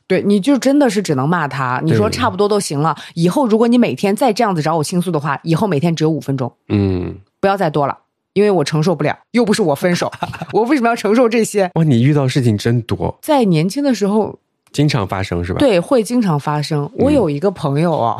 [0.09, 1.81] 对，你就真的是只能骂他。
[1.85, 2.97] 你说差不多都行了。
[3.15, 7.99] 以后如果你每天再这样子找我倾诉的话，以后每天只有五分钟，嗯，不要再多了，
[8.33, 9.19] 因为我承受不了。
[9.33, 10.13] 又不是我分手，
[10.53, 11.71] 我为什么要承受这些？
[11.75, 14.39] 哇，你遇到事情真多，在年轻的时候，
[14.71, 16.89] 经常发生是吧？，对，会经常发生。
[16.95, 18.17] 我有一个朋友哦，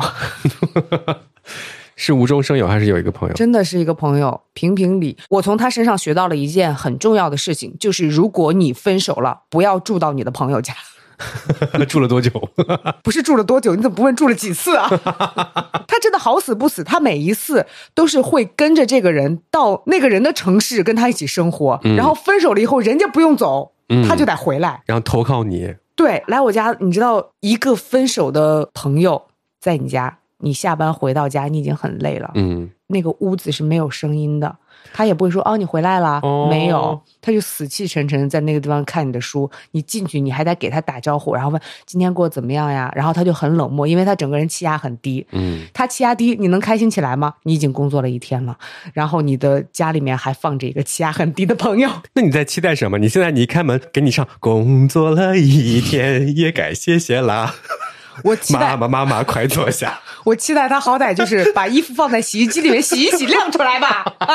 [1.95, 3.33] 是无中生有还是有一个朋友？
[3.33, 5.17] 真的是一个朋友，评评理。
[5.29, 10.73] 我从他身上学到了一件很重要的事情，就是如果你分手了，不要住到你的朋友家。
[11.87, 12.31] 住了多久？
[13.03, 13.75] 不是住了多久？
[13.75, 14.87] 你怎么不问住了几次啊？
[15.87, 23.71] 他真的好死不死，他每一次都是会跟着这个人到那个人的城市跟他一起生活，然后分手了以后，人家不用走，
[24.07, 24.83] 他就得回来。
[24.85, 29.23] 然后投靠你，对，来我家，你知道，一个分手的朋友
[29.59, 34.55] 在你家，你下班回到家，你已经很累了，嗯，那个屋子是没有声音的，
[34.93, 39.49] 他也不会说哦你回来了，哦没有，他就死气沉沉在那个地方看你的书。
[39.71, 42.91] 你进去，你还得给他打招呼，然后问今天过得怎么样呀？
[42.95, 45.25] 然后他就很冷漠，因为他整个人气压很低。
[45.31, 47.33] 嗯，他气压低，你能开心起来吗？
[47.43, 48.57] 你已经工作了一天了，
[48.93, 52.97] 然后你的家里面还放着一个气压很低的朋友， 那你在期待什么？
[52.97, 57.55] 你现在你一开门，给你上工作了一天，也该歇歇啦。
[58.23, 59.99] 我期待妈妈妈妈快坐下。
[60.25, 64.03] 我期待他好歹就是把衣服放在洗衣机里面洗一洗，晾出来吧。
[64.19, 64.27] 啊，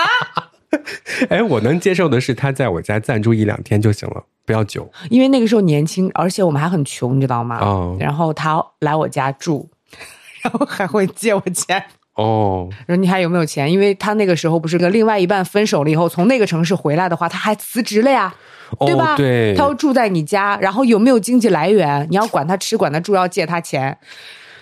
[1.28, 4.90] 哎，我能接受的是他在我家暂住一两天就行了，不要久。
[5.10, 7.58] 因为那个时候年轻，而且我们还很穷，你知道吗？
[7.60, 9.68] 哦然后他来我家住，
[10.42, 11.84] 然后还会借我钱。
[12.14, 13.70] 哦，说你还有没有钱？
[13.72, 19.16] 因为他那个时候不是跟另外一半分手了以后，从那个城市回来的话，他还辞职了呀，哦对吧？
[19.16, 22.06] 对他要住在你家，然后有没有经济来源？
[22.10, 23.96] 你要管他吃，管他住，要借他钱。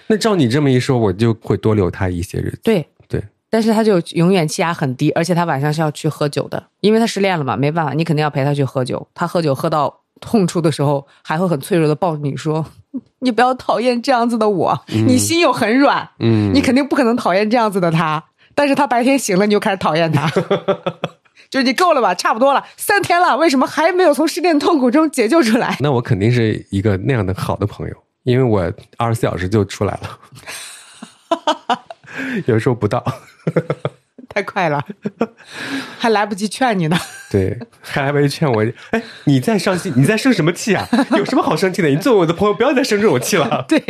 [0.08, 2.60] 那照你这么一说，我就会多留他一些日子。
[2.62, 9.06] 对，对，但是他就永远气压很低，而且他晚上是要去喝酒的，因为他失恋了嘛，没办法，你肯定要陪他去喝酒。
[9.14, 12.66] 他喝酒喝到痛处的时候，还会很脆弱的抱着你说
[13.20, 20.28] ：“你不要讨厌这样子的我，你心又很软，嗯你肯定不可能讨厌这样子的他。”但是他白天醒了，你就开始讨厌他。
[21.50, 25.76] 就你够了吧，差不多了，三天了，为什么还没有从失恋痛苦中解救出来？
[25.82, 31.78] 那我肯定是一个那样的好的朋友，因为我二十四小时就出来了，
[32.46, 33.04] 有时候不到。
[34.32, 34.84] 太快了，
[35.98, 36.96] 还来不及劝你呢。
[37.30, 40.88] 对，还来不及劝我，哎，你在伤心，你在生什么气啊？
[41.18, 41.88] 有什么好生气的？
[41.88, 43.64] 你作为我的朋友，不要再生这种气了。
[43.68, 43.82] 对，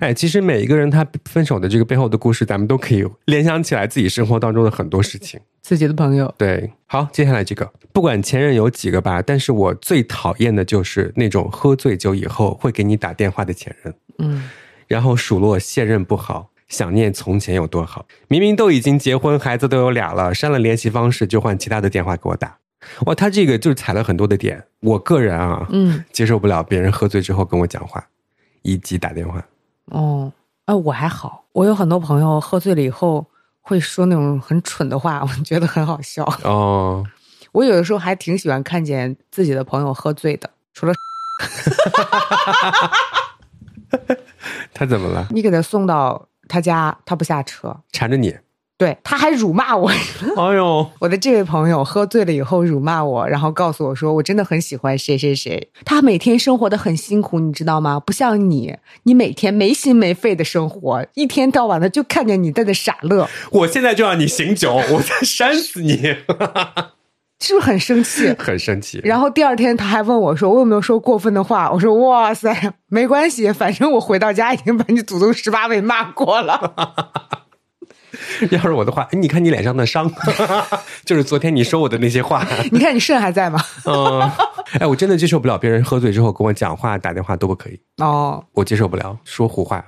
[0.00, 5.38] 哎，其实每一个人他分手的这个背后的故事，咱们都可以联想起来自己生活当中的很多事情。
[5.62, 14.50] 自己的朋友，对，好，接下来这个，不管前任有几个吧，但是我最讨厌的就是那种喝醉酒以后会给你打电话的前任，嗯，
[14.88, 18.06] 然后数落现任不好，想念从前有多好。
[18.28, 22.56] 明明都已经结婚，孩子都有俩了，删了联系方式就换其他的电话给我打。
[23.04, 28.02] 哇，他这个就是踩了很多的点，我个人啊，嗯，接受不了别人喝醉之后跟我讲话，
[28.62, 29.44] 以及打电话。
[29.86, 30.32] 哦，
[30.64, 33.26] 哎，我还好，我有很多朋友喝醉了以后
[33.60, 36.24] 会说那种很蠢的话，我觉得很好笑。
[36.44, 37.04] 哦，
[37.52, 40.94] 我有的时候还挺喜欢看见自己的朋友喝醉的，除了
[44.72, 45.26] 他怎么了？
[45.30, 48.34] 你给他送到他家，他不下车，缠着你？
[48.76, 49.90] 对，他还辱骂我。
[50.38, 55.70] 哎呦，我的这位朋友喝醉了以后辱骂我，然后告诉我说我真的很喜欢谁谁谁。
[55.84, 58.00] 他每天生活的很辛苦，你知道吗？
[58.00, 66.16] 不像你，你每天没心没肺的生活，一天到晚的就看见你在那傻乐，我现在就让你醒酒，我再扇死你！
[67.40, 68.34] 是不是很生气？
[68.38, 69.00] 很生气。
[69.02, 71.70] 然后第二天他还问我说我有没有说过分的话？
[71.72, 72.54] 我说哇塞，
[72.88, 76.74] 没关系，反正我回到家已经把你祖宗十八辈骂过了。
[78.50, 80.10] 要是我的话，哎，你看你脸上的伤，
[81.04, 82.46] 就是昨天你说我的那些话。
[82.70, 83.58] 你看你肾还在吗？
[83.86, 84.20] 嗯，
[84.78, 89.84] 哎，我真的接受不了别人喝醉之后跟我讲话、打电话都不可以，哦，我接受不了说胡话，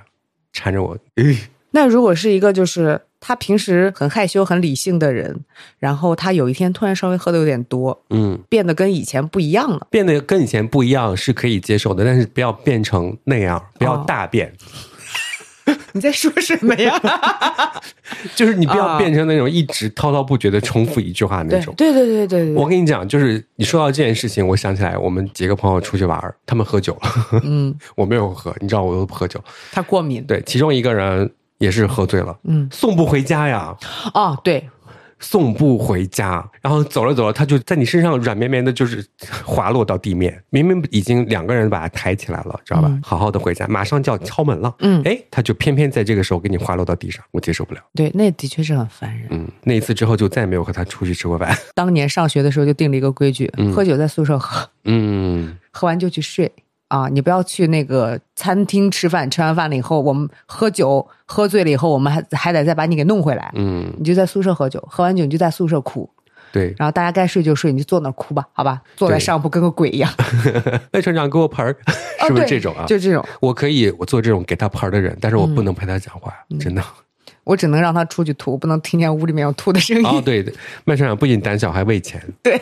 [0.51, 0.97] 缠着我。
[1.15, 1.37] 诶
[1.71, 5.33] 那如果是一个就是他平时很害羞、很理性的人，
[5.79, 9.87] 然后他有一天突然稍微喝的有点多，嗯，变得跟以前不一样了。
[9.89, 14.53] 变得跟以前不一样是可以接受的，但是不要变成那样，不要哦大变，
[15.93, 16.99] 你在说什么呀？
[18.35, 21.73] 就是你不要啊变成那种一直滔滔不绝的重复一句话那种。
[21.77, 29.41] 对对对对对对，我跟你讲，就是你说到这件事情，我想起来，我们几个朋友出去玩，他们喝酒了，嗯， 我没有喝，你知道我都不喝酒。
[29.71, 30.25] 他过敏。
[30.25, 31.31] 对，其中一个人
[31.63, 33.73] 也是喝醉了，嗯，送不回家呀，
[34.13, 34.69] 哦，对，
[35.19, 39.05] 送不回家，然后走了走了，他就在你身上软绵绵的，就是
[39.45, 40.43] 滑落到地面。
[40.49, 42.99] 明明已经两个人把他抬起来了，知道吧？
[43.01, 45.01] 好好的回家，马上就要敲门了，嗯。
[45.05, 47.79] 哎，他就偏偏在这个时候给你滑落到地上，我接受不了。
[47.95, 49.27] 对，那的确是很烦人。
[49.31, 51.57] 嗯，那一次之后就再也没有和他出去吃过饭。
[51.73, 53.71] 当年上学的时候就定了一个规矩，嗯。
[53.71, 56.51] 喝酒在宿舍喝，嗯，喝完就去睡
[56.93, 57.07] 啊！
[57.09, 63.51] 你不要去那个餐厅吃饭，吃完饭了以后，我们喝酒喝醉了以后，我们还还得再把你给弄回来。
[63.55, 66.07] 嗯，你就在宿舍喝酒，喝完酒你就在宿舍哭，
[66.51, 66.75] 对。
[66.77, 68.79] 然后大家该睡就睡，你就坐那儿哭吧，好吧？
[68.95, 70.11] 坐在上铺跟个鬼一样，
[70.93, 71.71] 魏船长给我盆儿，
[72.21, 72.85] 哦是不是这种啊？
[72.85, 76.83] 就这种，我可以，我做这种给他盆儿的人，但是我不能陪他讲话，嗯真的。
[77.43, 80.05] 我只能让他出去吐，不能听见屋里面有吐的声音。
[80.05, 80.41] 哦，对，
[80.85, 82.53] 麦船长不仅胆小还为钱，对，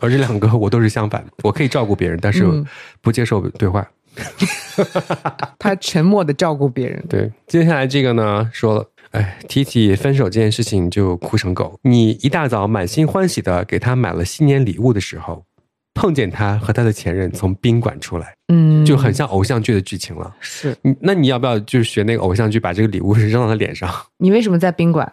[0.00, 2.64] 而这两个我都是相反，我可以照顾别人，但是嗯
[3.00, 3.86] 不接受对话。
[5.58, 7.04] 他沉默的照顾别人。
[7.08, 11.78] 对，接下来这个呢，说了，哎，提起分手这件事情就哭成狗。
[11.82, 15.44] 你一大早满心欢喜的给他买了新年礼物的时候，
[15.92, 20.34] 碰见他和他的前任从宾馆出来，嗯，就很像偶像剧的剧情了。
[20.40, 23.90] 是那你要不要就是学那个偶像剧，把这个礼物扔到他脸上？
[24.16, 25.10] 你为什么在宾馆？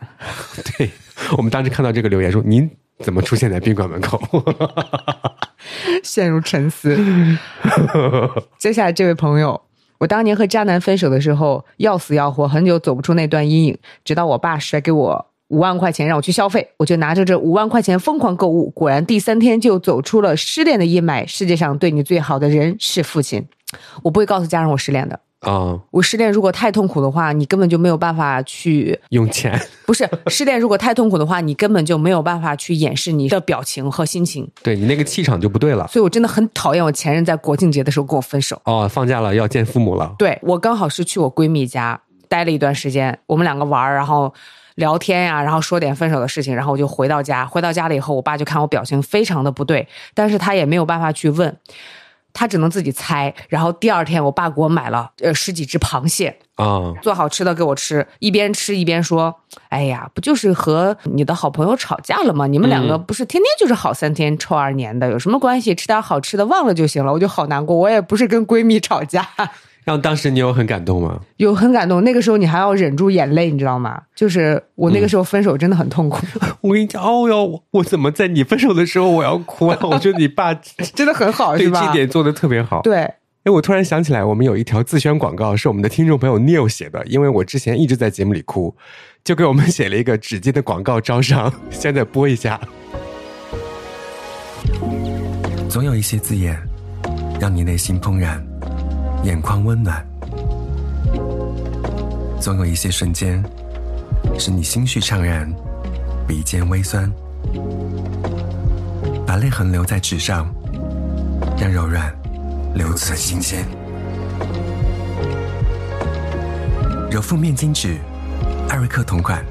[0.78, 0.90] 对
[1.38, 2.70] 我们当时看到这个留言说，您
[3.04, 4.20] 怎么出现在宾馆门口？
[6.02, 6.98] 陷入沉思。
[8.58, 9.62] 接下来这位朋友，
[10.00, 15.28] 我当年和渣男分手的时候，要死要活，很久走不出那段阴影，直到我爸甩给我。
[15.50, 21.28] 五万块钱让我去消费，我就拿着这五万块钱疯狂购物，果然第三天就走出了失恋的阴霾。
[21.28, 23.46] 世界上对你最好的人是父亲，
[24.02, 25.20] 我不会告诉家人我失恋的。
[25.44, 29.60] 啊、我失恋如果太痛苦的话，你根本就没有办法去，用钱。
[29.86, 34.50] 不是失恋如果太痛苦的话，你根本就没有办法去掩饰你的表情和心情。
[34.64, 35.88] 对你那个气场就不对了。
[35.88, 38.60] 所以我真的很讨厌我前任在国庆节的时候跟我分手。
[38.66, 40.16] 哦，放假了要见父母了。
[40.18, 44.34] 对我刚好是去我闺蜜家待了一段时间，我们两个玩儿，然后
[44.76, 47.46] 聊天呀、然后说点分手的事情，然后我就回到家。
[47.46, 51.56] 回到家了以后，我爸就看我表情非常的不对，但是他也没有办法去问，
[52.34, 53.34] 他只能自己猜。
[53.48, 59.34] 然后第二天，我爸给我买了呃十几只螃蟹，啊、做好吃的给我吃，一边吃一边说
[59.70, 62.48] ：“哎呀，不就是和你的好朋友吵架了吗？
[62.48, 65.74] 你们两个嗯不是天天就是好三天臭二年的，有什么关系？
[65.76, 69.28] 吃点好吃的忘了就行了。”我就好难过，我也不是跟闺蜜吵架。
[69.84, 71.20] 然后当时你有很感动吗？
[71.38, 74.02] 有很感动，那个时候你还要忍住眼泪，你知道吗？
[74.16, 76.26] 就是我那个时候分手真的很痛苦，
[76.62, 79.78] 我跟你讲，哦哟，我我怎么在你分手的时候我要哭啊？
[79.84, 80.54] 我觉得你爸
[80.96, 81.86] 真的很好，对是吧？
[81.88, 82.82] 这点做的特别好。
[82.82, 83.00] 对，
[83.44, 88.74] 哎，我突然想起来，我们有一条自宣广告是我们的听众朋友 Neil 写的，因为我之前一直在节目里哭，
[89.24, 92.60] 就给我们写了一个纸巾的广告招商， 现在播一下。
[95.70, 96.58] 总有一些字眼，
[97.40, 98.46] 让你内心怦然，
[99.24, 100.04] 眼眶温暖；
[102.42, 103.42] 总有一些瞬间，
[104.38, 105.50] 使你心绪怅然，
[106.28, 107.10] 鼻尖微酸。
[109.26, 110.54] 把泪痕留在纸上，
[111.58, 112.14] 让柔软
[112.76, 113.66] 留存新鲜。
[117.10, 117.98] 柔肤面巾纸，
[118.68, 119.42] 艾瑞克同款，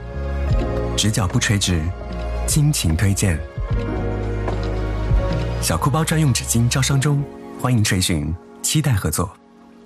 [0.98, 1.80] 直角不垂直，
[2.46, 3.38] 亲情推荐。
[5.62, 7.24] 小裤包专用纸巾招商中，
[7.58, 9.34] 欢迎垂询，期待合作。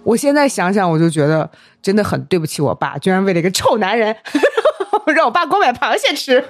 [0.07, 1.51] 我现在想想，我就觉得
[1.83, 4.15] 真的很对不起我爸，居然为了一个臭男人，
[5.15, 6.43] 让我爸给我买螃蟹吃。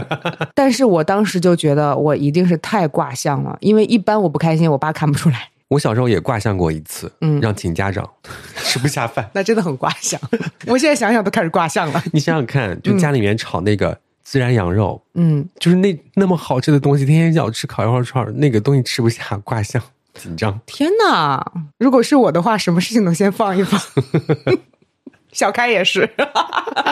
[0.54, 5.48] 但是我当时就觉得我一定是太卦象了，因为一般我不开心，我爸看不出来。
[5.68, 8.06] 我小时候也卦象过一次，嗯让请家长
[8.64, 9.28] 吃不下饭。
[9.32, 10.20] 那真的很卦象。
[10.66, 12.02] 我现在想想都开始卦象了。
[12.12, 19.82] 你想想看，就家里面炒那个孜然羊肉，嗯，就是那那么好吃的东西，天天叫我吃烤羊肉串儿，那个东西吃不下，卦象
[20.18, 20.60] 紧张。
[20.66, 21.52] 天哪！
[21.78, 23.80] 如果是我的话，什么事情都先放一放。
[25.32, 26.10] 小开也是，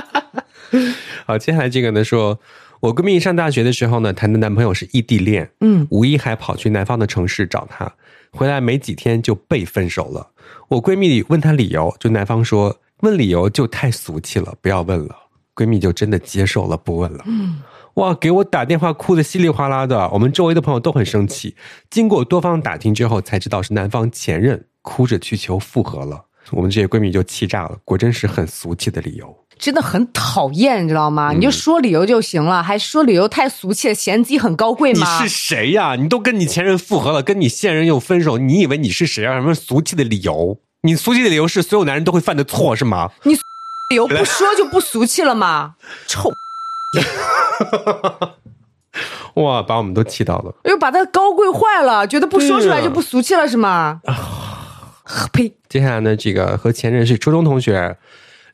[1.26, 2.38] 好，接下来这个呢，说
[2.80, 7.92] 我闺蜜上大学的时候呢，谈的男朋友是异地恋，嗯，五一还跑去南方的城市找她，
[8.30, 10.28] 回来没几天就被分手了。
[10.68, 15.16] 我闺蜜问她理由，就男方说问理由就太俗气了，不要问了。
[15.54, 17.24] 闺蜜就真的接受了，不问了。
[17.26, 17.62] 嗯，
[17.96, 21.56] 哇，给我打电话哭的稀里哗啦的，我们周围的朋友都很生气。
[21.88, 26.22] 经过多方打听之后，才知道是男方前任哭着去求复合了。
[26.50, 29.34] 我们这些闺蜜就气炸了，果真是很俗气的理由。
[29.58, 31.32] 真的很讨厌，你知道嗯吗？
[31.32, 35.26] 你就说理由就行了，还说理由太俗气了，嫌自己很高贵吗你？
[35.26, 39.36] 是谁呀、你都跟你前任复合了，跟你现任又分手，你以为你是谁啊？
[39.36, 40.58] 什么俗气的理由？
[40.82, 43.10] 你俗气的理由是所有男人都会犯的错是吗？
[43.22, 43.32] 你
[43.88, 45.76] 理由不说就不俗气了吗？
[46.06, 46.30] 臭，
[49.34, 50.54] 哇，把我们都气到了。
[50.64, 54.00] 又把他高贵坏了，觉得不说出来就不俗气了是吗？
[55.32, 55.54] 呸！
[55.68, 57.96] 接下来呢，这个和前任是初中同学，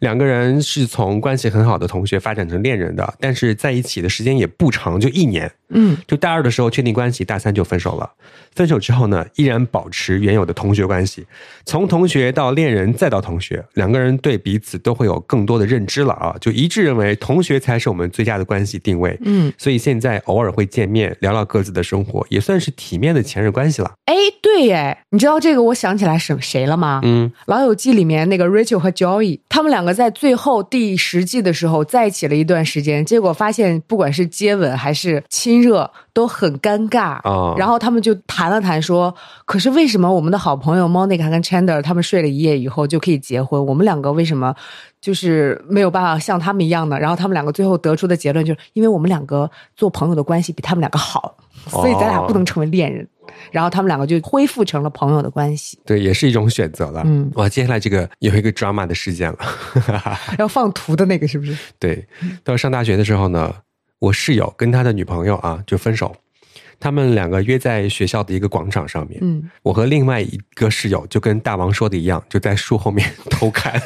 [0.01, 5.51] 两个人是从关系很好的同学发展成恋人的，但是在一起的时间也不长，就一年。
[5.73, 8.11] 嗯，就大二的时候确定关系，大三就分手了。
[8.55, 11.25] 分手之后呢，依然保持原有的同学关系，
[11.65, 19.19] 从同学到恋人再到同学，两个人对彼此都会有更多的认知了啊，就一致认为同学才是我们最佳的关系定位。
[19.25, 23.93] 嗯，所以现在偶尔会见面，聊聊各自的生活，也算是体面的前任关系了。
[24.05, 27.01] 哎，对耶，你知道这个我想起来什谁了吗？
[27.05, 39.15] 嗯，老友记》里面那个 Rachel 和 Joey，他们两个在最后第十季的时候在一起了一段时间，结果发现不管是接吻还是亲热都很尴尬哦然后他们就谈了谈说，
[39.47, 44.55] 可是为什么我们的好朋友 Monica 跟 Chandler 他们睡了一夜以后就可以结婚，我们两个为什么
[45.01, 46.99] 就是没有办法像他们一样呢？
[46.99, 51.37] 然后他们两个最后得出的结论就是，因为我们两个做朋友的关系比他们两个好，
[51.69, 53.07] 所以咱俩不能成为恋人。
[53.51, 55.79] 然后他们两个就恢复成了朋友的关系。
[55.87, 57.03] 对，也是一种选择了。
[57.07, 59.39] 嗯，哇，接下来这个有一个 drama 的事件了。
[60.39, 61.57] 要放图的那个是不是？
[61.79, 62.05] 对，
[62.45, 63.55] 到上大学的时候呢，
[64.03, 66.13] 我室友跟他的女朋友啊就分手，
[66.81, 69.21] 他们两个约在学校的一个广场上面。
[69.23, 73.81] 嗯，我和另外一个室友就跟大王说的一样，就在树后面 偷看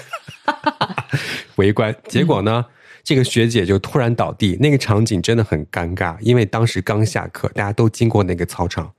[1.56, 1.94] 围观。
[2.08, 2.64] 结果呢，
[3.06, 8.92] 这个学姐就突然倒地，那个场景真的很尴尬，因为当时刚下课，大家都经过那个操场，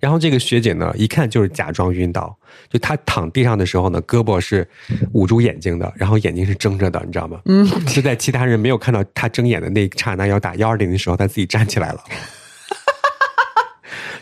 [0.00, 2.36] 然后这个学姐呢，一看就是假装晕倒，
[2.68, 4.68] 就她躺地上的时候呢，胳膊是
[5.12, 7.40] 捂住眼睛的，然后眼睛是睁着的，你知道吗？
[7.44, 12.00] 嗯，是在其他人没有看到她睁眼的那一刹那要打幺二零的时候，她自己站起来了。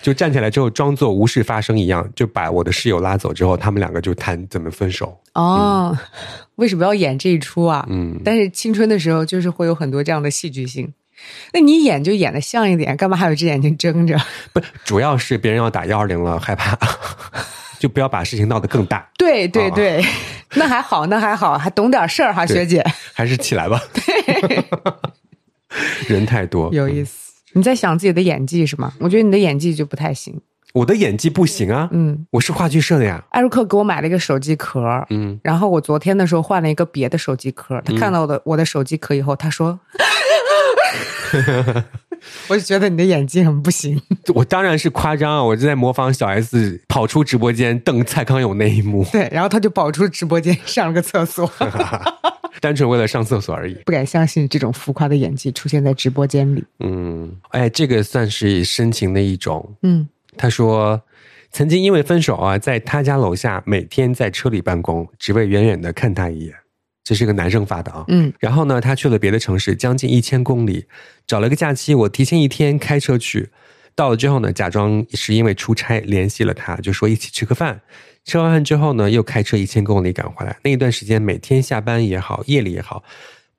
[0.03, 5.18] 就站起来之后，装作无事发生一样，就把我的室友拉走之后，他们两个就谈怎么分手。
[5.41, 5.99] 哦，
[6.57, 7.86] 为什么要演这一出啊？
[7.88, 10.93] 嗯，但是青春的时候就是会有很多这样的戏剧性。
[11.53, 14.18] 那你演就演的像一点，干嘛还有只眼睛睁着？
[14.53, 16.78] 不，主要是别人要打幺二零了，害怕，
[17.78, 20.05] 就不要把事情闹得更大，对对啊对，
[20.55, 23.78] 那还好，那还好，还懂点事儿哈，学姐，还是起来吧。
[23.93, 24.64] 对
[26.09, 27.30] 人太多，有意思。
[27.53, 28.93] 你在想自己的演技是吗？
[29.01, 30.41] 我觉得你的演技就不太行。
[30.73, 33.23] 我的演技不行啊，嗯，我是话剧社的呀。
[33.31, 39.79] 艾瑞克给我买了一个手机壳，嗯，然后我昨天的时候换了一个别的手机壳，他看到我的、我的手机壳以后，他说，
[42.49, 44.01] 我就觉得你的演技很不行。
[44.35, 51.51] 我当然是夸张啊，我就在模仿小 S 跑出直播间瞪蔡康永那一幕， 对，然后他就跑出直播间上了个厕所，
[52.61, 53.75] 单纯为了上厕所而已。
[53.87, 56.64] 不敢相信这种浮夸的演技出现在直播间里。
[56.81, 59.75] 嗯，哎，这个算是深情的一种。
[59.83, 60.07] 嗯，
[60.41, 61.03] 他说，
[61.51, 66.55] 曾经因为分手啊，在他家楼下每天在车里办公，只为远远的看他一眼。
[67.05, 68.07] 这是个男生发的啊。
[68.09, 70.86] 嗯，然后呢，他去了别的城市，将近一千公里，
[71.26, 73.51] 找了个假期，我提前一天开车去。
[73.95, 77.82] 到了之后呢，假装是因为出差联系了他，就说一起吃个饭。
[78.24, 80.57] 吃完饭之后呢，又开车一千公里赶回来。
[80.62, 83.05] 那一段时间，每天下班也好，夜里也好，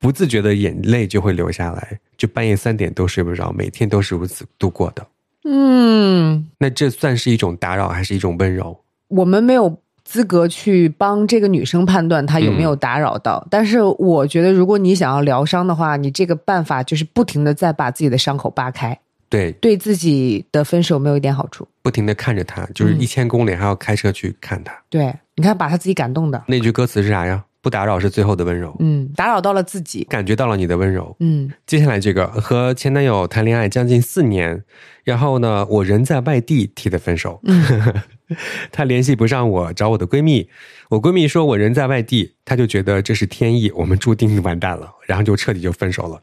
[0.00, 5.06] 不自觉的眼泪就会流下来，就半夜三点都睡不着，每天都是如此度过的。
[5.44, 8.78] 嗯，那这算是一种打扰，还是一种温柔？
[9.08, 21.66] 我们没有资格去帮这个女生判断她有没有打扰到，但是我觉得，如果你想要疗伤的话，你这个办法就是不停的在把自己的伤口扒开，对，对自己的分手没有一点好处。
[21.82, 24.72] 不停的看着他，就是嗯一千公里还要开车去看他。
[24.88, 27.44] 对，你看，把他自己感动的，那句歌词是啥呀？
[27.62, 31.16] 不打扰是最后的温柔，嗯，打扰到了自己，感觉到了你的温柔。
[31.20, 34.64] 嗯接下来这个和前男友谈恋爱将近四年，
[35.04, 37.40] 然后呢，我人在外地提的分手。
[37.44, 38.04] 嗯
[38.72, 40.48] 他联系不上我，找我的闺蜜。
[40.88, 46.22] 我闺蜜说我人在外地，她就觉得这是天意，我们注定完蛋了，然后就彻底就分手了。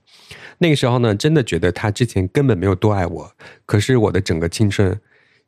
[0.58, 3.32] 那个时候呢，真的觉得她之前根本没有多爱我，
[3.66, 5.00] 可是我的整个青春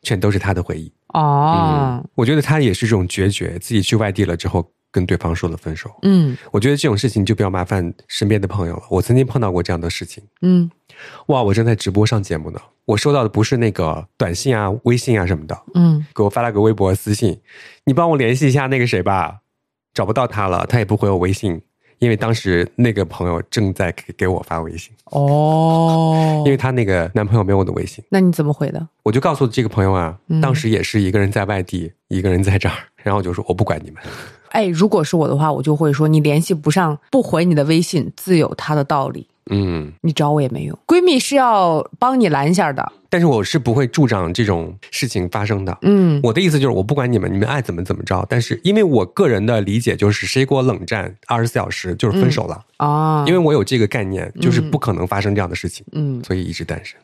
[0.03, 0.93] 全都是她的回忆。
[1.13, 5.89] 哦，我觉得她也是这种决绝，自己去外地了之后跟对方说了分手。
[6.03, 8.83] 嗯我觉得这种事情就不要麻烦身边的朋友了。
[8.89, 10.23] 我曾经碰到过这样的事情。
[10.41, 10.69] 嗯
[11.27, 17.39] 哇，我正在直播上节目呢，我收到的不是那个短信啊、微信啊什么的，嗯，给我发了个微博私信，
[17.85, 19.39] 你帮我联系一下那个谁吧，
[19.93, 21.59] 找不到他了，他也不回我微信，
[21.99, 28.87] 因为当时那个朋友正在给给我发微信，哦 因为，他那个男朋友没有我的微信，那你怎么回的？
[29.03, 34.03] 我就告诉这个朋友啊，嗯当时也是一个人在外地，一个人在这儿，然后我就说我不管你们，
[34.51, 39.27] 哎，如果是我的话，我就会说你联系不上，不回你的微信，自有他的道理。
[39.49, 40.77] 嗯，你找我也没用。
[40.85, 42.91] 闺蜜是要帮你拦下的。
[43.11, 45.77] 但是我是不会助长这种事情发生的。
[45.81, 48.25] 嗯我的意思就是，我不管你们，你们爱怎么怎么着。
[48.29, 56.97] 但是，因为我个人的理解就是，谁给我冷战二十四小时就是分手了，啊，因为我有这个概念，就是不可能发生这样的事情，嗯，所以一直单身。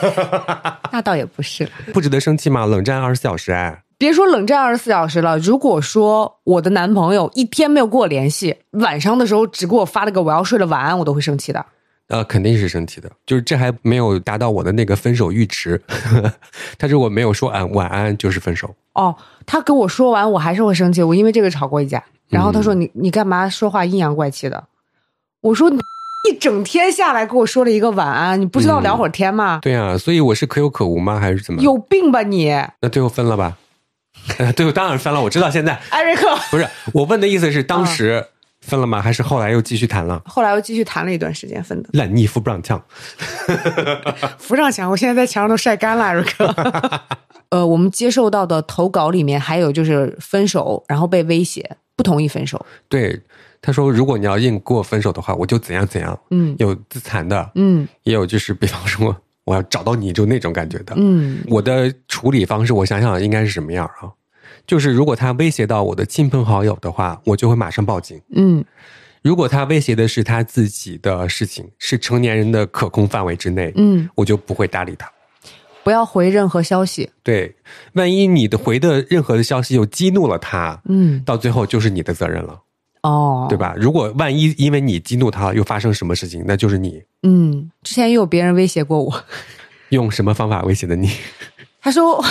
[0.92, 1.66] 那倒也不是。
[1.94, 2.66] 不值得生气吗？
[2.66, 11.64] 冷战二十四小时，哎，别说冷战二十四小时了，如果说我的男朋友一天没有跟我联系，晚上的时候只给我发了个我要睡了晚安，我都会生气的。
[12.10, 13.10] 呃，肯定是生气的。
[13.24, 15.80] 就是这还没有达到我的那个分手阈值。
[16.78, 18.74] 他如果没有说安晚安，就是分手。
[18.92, 21.02] 哦，他跟我说完，我还是会生气。
[21.02, 22.04] 我因为这个吵过一架。
[22.28, 24.62] 然后他说：“你你干嘛说话阴阳怪气的？”
[25.42, 25.80] 我说：“你
[26.30, 29.58] 一整天下来跟我说了一个晚安，你不知道聊会儿天吗？
[29.60, 31.18] 对啊，所以我是可有可无吗？
[31.18, 31.60] 还是怎么？
[31.60, 32.50] 有病吧你，
[32.80, 33.56] 那最后分了吧？
[34.38, 35.20] 呃最后当然分了。
[35.20, 38.24] 我知道现在艾瑞克。”不是我问的意思是当时
[38.70, 39.02] 分了吗？
[39.02, 40.22] 还是后来又继续谈了？
[40.24, 42.80] 后来又继续谈了一段时间分的，烂泥扶不上墙。
[44.38, 46.54] 扶上墙，我现在在墙上都晒干了，艾瑞克。
[47.50, 52.64] 呃，我们接受到的投稿里面还有就是分手，然后被威胁，不同意分手。
[52.88, 53.20] 对，
[53.60, 56.16] 他说如果你要硬跟我分手的话，我就怎样怎样。
[56.30, 60.94] 嗯有自残的，嗯也有就是比方说我要找到你就那种感觉的。
[60.96, 64.06] 嗯我的处理方式，我想想应该是什么样啊？
[64.66, 68.20] 就是如果他威胁到我的亲朋好友的话，我就会马上报警。
[68.34, 68.64] 嗯
[69.22, 75.10] 如果他威胁的是他自己的事情，是成年人的可控范围之内，嗯，我就不会搭理他。
[75.84, 77.10] 不要回任何消息。
[77.22, 77.54] 对，
[77.92, 82.60] 万一你的回的任何的消息又激怒了他，嗯到最后就是你的责任了，
[83.02, 83.58] 哦，对？
[83.58, 83.74] 吧？
[83.76, 89.24] 如果万一因为你激怒他，又发生什么事情，那就是你嗯，之前也有别人威胁过我，
[89.90, 91.10] 用什么方法威胁的你。
[91.82, 92.22] 他说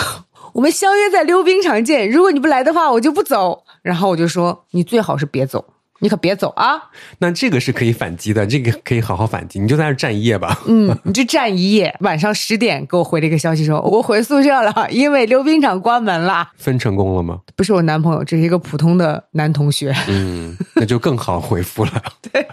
[0.54, 3.64] 我们相约在溜冰场见，如果你不来的话，我就不走。
[3.82, 5.64] 然后我就说你最好是别走，
[6.00, 6.90] 你可别走啊。
[7.18, 10.60] 那这个是可以反击的，这个可以好好反击，你就在那儿站一夜吧。
[10.66, 16.50] 嗯，你就站一夜，晚上十点给我回了一个消息说，我回宿舍了，因为溜冰场关门了。
[16.56, 17.40] 分成功了吗？
[17.56, 19.94] 不是我男朋友，只是一个普通的男同学。
[20.08, 21.92] 嗯，那就更好回复了。
[22.30, 22.46] 对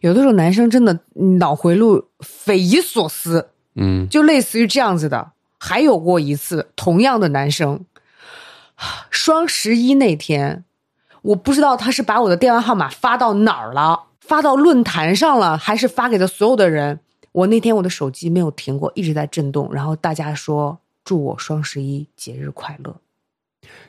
[0.00, 1.00] 有的时候男生真的
[1.38, 5.30] 脑回路匪夷所思，嗯就类似于这样子的。
[5.66, 7.86] 还有过一次，同样的男生，
[9.08, 10.62] 双十一那天，
[11.22, 17.00] 我不知道他是把我的电话号码发到哪儿了，发到论坛上了，还是发给了所有的人。
[17.32, 22.96] 我那天我的手机没有停过，一直在震动，然后大家说祝我双十一节日快乐。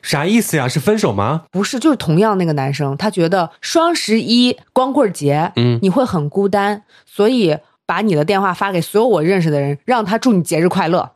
[0.00, 0.66] 啥意思呀？
[0.66, 1.44] 是分手吗？
[1.50, 11.12] 不是，就是同样那个男生，他觉得双十一光棍节，嗯你会很孤单，所以把你的电话发给所有我认识的人，让他祝你节日快乐。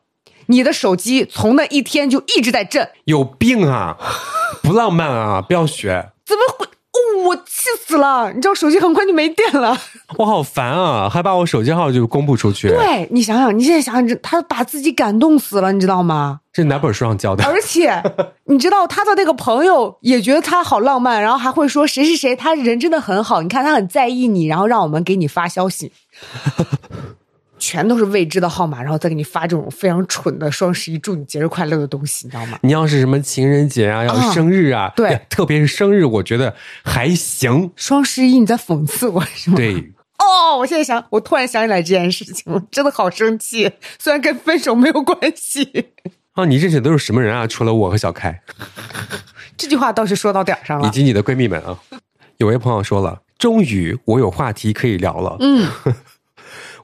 [0.51, 3.97] 你的手机从那一天就一直在震，有病啊！
[4.63, 5.41] 不浪漫啊！
[5.41, 6.67] 不要学，怎么会？
[6.67, 8.33] 哦，我气死了！
[8.33, 9.79] 你知道手机很快就没电了。
[10.19, 11.09] 我好烦啊！
[11.09, 16.41] 还把我手机号就公布出去，对你想想，你现在想想，这他把自己感动死了，你知道吗？
[16.53, 17.45] 这哪本书上教的？
[17.45, 18.03] 而且
[18.47, 25.93] 你知道他的那个朋友也觉得他好浪漫，然后还会说谁谁谁，他人真的很好，你看他很在意你，然后让我们给你发消息，
[27.61, 32.59] 全都是未知的号码，然后再给你发这种非常蠢的双十一祝你节日快乐的东西，你知道吗？
[32.63, 37.71] 你要是什么情人节啊，要啊生日啊，对特别是生日，我觉得还行。
[37.77, 39.57] 双十一你在讽刺我是吗？
[39.57, 45.91] 对，哦，我现在想，我突然想起来这件事情，我真的好生气，虽然跟分手没有关系。
[46.33, 47.47] 啊，你认识的都是什么人啊？
[47.47, 48.41] 除了我和小开，
[49.57, 50.89] 这句话倒是说到点儿上了。
[50.89, 51.79] 以及你的闺蜜们啊。
[52.39, 55.37] 有位朋友说了，终于我有话题可以聊了。
[55.41, 55.69] 嗯，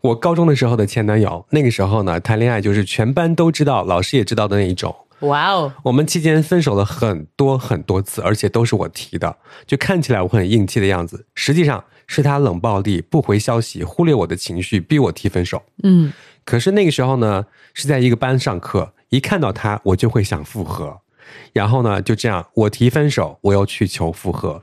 [0.07, 4.95] 我高中的时候的前男友，那个时候呢，谈恋爱就是全班都知道，老师也知道的那一种。
[5.21, 9.37] 哇哦，我们期间分手了很多很多次，而且都是我提的，
[9.67, 15.63] 就看起来我很硬气的样子，实际上是他冷暴力、不回消息、忽略我的情绪，逼我提分手。
[15.83, 16.13] 嗯
[16.45, 21.01] 可是那个时候呢，是在一个班上课，一看到他我就会想复合，
[21.53, 24.61] 然后呢，就这样，我提分手，我又去求复合。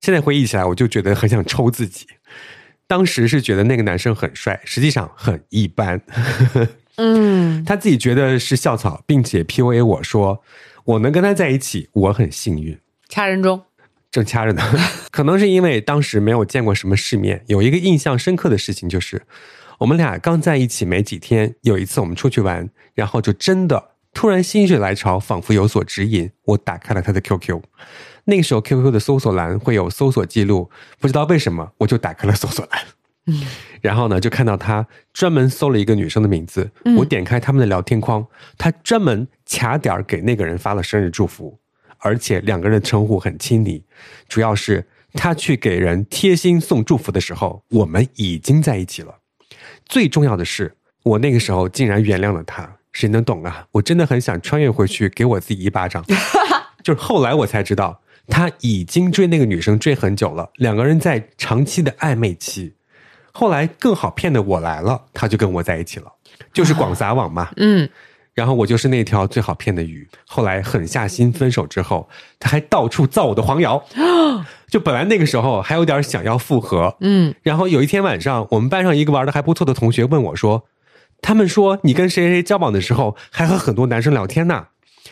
[0.00, 2.06] 现在回忆起来，我就觉得很想抽自己。
[2.86, 6.00] 当时是觉得那个男生很帅，实际上很一般。
[6.96, 10.42] 嗯， 他自己觉得是校草，并且 PUA 我说
[10.84, 12.78] 我能跟他在一起，我很幸运。
[13.08, 13.62] 掐人中，
[14.10, 14.62] 正掐着呢，
[15.10, 19.22] 可能是因为当时没有见过什么世面，有一个印象深刻的事情就是，
[19.78, 27.62] 我们俩刚在一起没几天，有一次我们出去玩，然后就真的突然心血来潮，仿佛有所指引，我打开了他的 QQ。
[28.24, 30.70] 那个时候 QQ 的搜索栏会有搜索记录，
[31.00, 32.80] 不知道为什么我就打开了搜索栏。
[33.80, 38.26] 然后呢，就看到他专门搜了一个女生的名字，我点开他们的聊天框，
[38.58, 41.58] 他专门卡点儿给那个人发了生日祝福，
[41.98, 43.84] 而且两个人的称呼很亲昵，
[44.28, 49.18] 主要是他去给人贴心送祝福的时候，我们已经在一起了。
[49.86, 53.66] 最重要的是，我那个时候竟然原谅了他，谁能懂啊？
[53.70, 56.04] 我真的很想穿越回去给我自己一巴掌。
[56.82, 62.74] 就是后来我才知道，他已经追那个女生追很久了，两个人在长期的暧昧期。
[63.32, 66.12] 后来更好骗的我来了，他就跟我在一起了，
[66.52, 67.50] 就是广撒网嘛。
[67.56, 67.88] 嗯，
[68.34, 70.06] 然后我就是那条最好骗的鱼。
[70.26, 72.08] 后来狠下心分手之后，
[72.38, 73.82] 他还到处造我的黄谣。
[74.68, 80.64] 就本来那个时候还有点想要复合，嗯，然后有一天晚上，我们班上一个玩的还不错的同学问我说
[81.20, 84.68] ：“他们说你跟谁谁谁交往的时候，还和很多男生聊天呢。”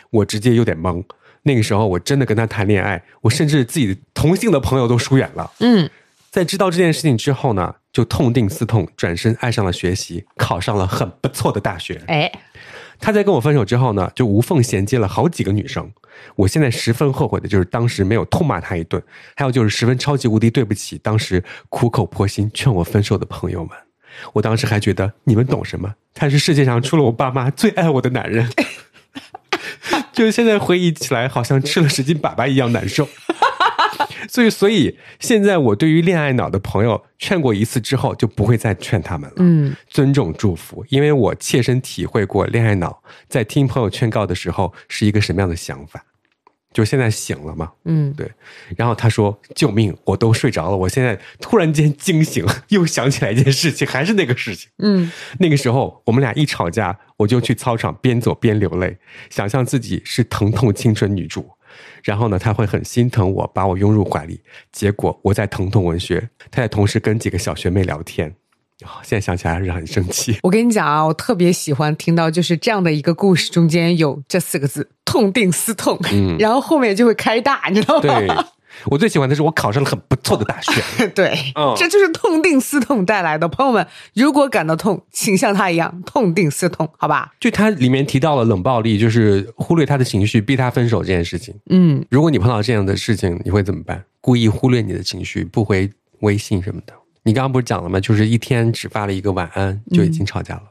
[0.09, 1.03] 我直接有点懵。
[1.43, 5.51] 那个时候我真的跟他谈恋爱，我甚至自己同性的朋友都疏远了。
[5.59, 5.89] 嗯，
[6.29, 12.01] 在知道这件事情之后呢，就痛定思痛，转身爱上了学习，考上了很不错的大学。
[12.07, 12.31] 哎，
[12.99, 15.91] 他在跟我分手之后呢，就无缝衔接了好几个女生。
[16.35, 19.01] 我现在十分后悔的就是当时没有痛骂他一顿，
[19.35, 23.69] 还有就是十分超级无敌对不起当时苦口婆心劝我分手的朋友们。
[24.33, 25.95] 我当时还觉得你们懂什么？
[26.13, 28.47] 他是世界上除了我爸妈最爱我的男人。
[30.13, 33.07] 就是现在回忆起来，好像吃了十斤粑粑一样难受。
[34.29, 39.35] 所以，所以现在我对于恋爱脑的朋友劝过一次之后，就不会再劝他们了。
[39.39, 46.03] 嗯，尊重祝福，因为我切身体会过恋爱脑在听朋友劝告的时候是一个什么样的想法。
[46.73, 48.31] 就现在醒了嘛，嗯，对。
[48.77, 54.69] 然后他说：“救命，我都睡着了，我现在突然间惊醒， 又想起来一件事情，还是那个事情。
[54.77, 58.97] 嗯，那个时候我们俩一吵架，我就去操场边走边流泪，
[59.29, 61.49] 想象自己是疼痛青春女主。
[62.03, 64.41] 然后呢，他会很心疼我，把我拥入怀里。
[64.71, 68.35] 结果我在疼痛文学，他在同时跟几个小学妹聊天。
[68.83, 70.37] 啊 现在想起来还是很生气。
[70.43, 78.01] 我跟你讲啊，我特别喜欢听到就是这样的一个故事，中间有这四个字“痛定思痛”，嗯然后后面就会开大，你知道吗？
[78.01, 78.27] 对，
[78.85, 81.07] 我最喜欢的是我考上了很不错的大学。
[81.13, 83.47] 对，嗯这就是痛定思痛带来的。
[83.47, 87.33] 朋友们，如果感到痛，请像他一样痛定思痛，好吧？
[87.39, 91.53] 就他里面提到了冷暴力，就是忽略他的情绪，逼他分手这件事情。
[91.69, 94.03] 嗯，如果你碰到这样的事情，你会怎么办？
[94.21, 95.89] 故意忽略你的情绪，不回
[96.21, 96.93] 微信什么的。
[97.23, 97.99] 你刚刚不是讲了吗？
[97.99, 100.63] 就是一天只发了一个晚安，就已经吵架了。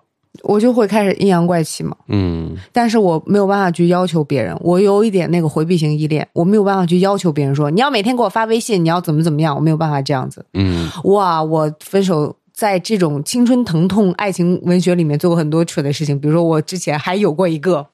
[0.42, 1.96] 我就会开始阴阳怪气嘛。
[2.06, 10.46] 嗯但是我没有办法去要求别人，我有一点那个回避型依恋，我没有办法去要求别人说你要每天给我发微信，你要怎么怎么样，我没有办法这样子。
[10.54, 17.88] 嗯，哇，我分手在这种青春疼痛爱情文学里面做过很多蠢的事情，比如说我之前还有过一个，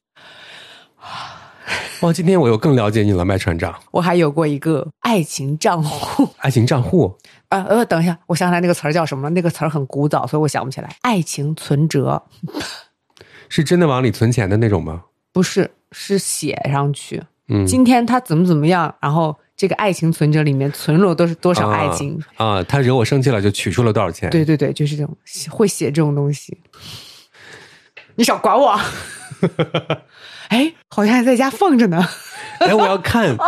[2.01, 3.73] 哇，今天我又更了解你了，麦船长。
[3.91, 6.29] 我还有过一个爱情账户。
[6.37, 7.17] 爱情账户，
[7.49, 9.27] 啊呃，等一下，我想起来那个词儿叫什么？
[9.31, 10.95] 那个词儿很古早，所以我想不起来。
[11.01, 12.21] 爱情存折
[13.49, 15.05] 是真的往里存钱的那种吗？
[15.33, 17.23] 不是，是写上去。
[17.47, 22.21] 嗯，今天他怎么怎么样，然后这个爱情存折里面存入都是多少爱情？
[22.35, 24.29] 啊啊，他惹我生气了，就取出了多少钱？
[24.29, 25.17] 对对对，就是这种
[25.49, 26.57] 会写这种东西。
[28.15, 28.79] 你少管我！
[30.49, 32.07] 哎，好像还在家放着呢。
[32.59, 33.45] 哎，我要看哦。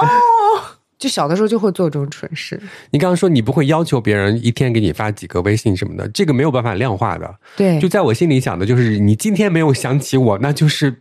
[0.97, 2.61] 就小的时候就会做这种蠢事。
[2.91, 7.35] 你刚刚说你不会要求别人一天给你发几个微信什么的，这个没有办法量化的。
[7.55, 10.93] 对，就在我心里想的就是，你今天没有想起我，那就是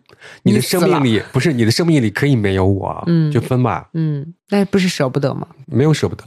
[0.45, 5.45] 你的生命里不是你的生命里可以没有我，嗯就分吧，嗯，那不是舍不得吗？
[5.67, 6.23] 没有舍不得。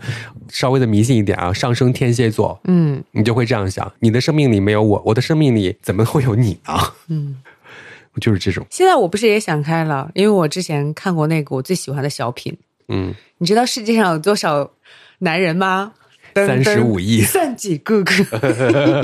[0.49, 6.73] 稍微的迷信一点啊，上升天蝎座，嗯你就会这样想：你的生命里没有我，我的生命里怎么会有你呢？
[7.07, 7.37] 嗯。
[8.19, 12.57] 就是这种，现在我不是也想开了，因为我之前看过那个我最喜欢的小品。
[12.89, 14.71] 嗯，你知道世界上有多少
[15.19, 15.93] 男人吗？
[16.33, 18.13] 噔噔35亿算几个个。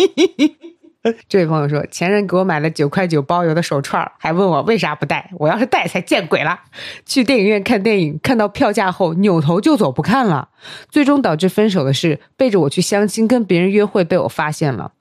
[1.30, 6.60] 这位朋友说，前任给我买了九块九包邮的手串，还问我为啥不戴，我要是戴才见鬼了。
[7.06, 10.50] 去电影院看电影，看到票价后扭头就走，不看了。
[10.90, 14.92] 最终导致分手的是，背着我去相亲跟别人约会被我发现了。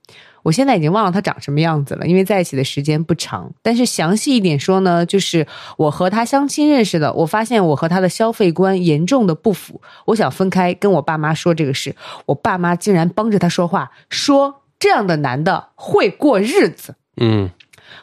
[0.47, 3.53] 我现在已经忘了他长什么样子了，因为在一起的时间不长。
[3.63, 5.45] 但是详细一点说呢，就是
[5.77, 16.95] 我和他相亲认识的，我发现我和他的消费观严重的不符，我想分开，跟我爸妈说这个事，我爸妈竟然帮着他说话，说这样的男的会过日子。
[17.17, 17.51] 嗯，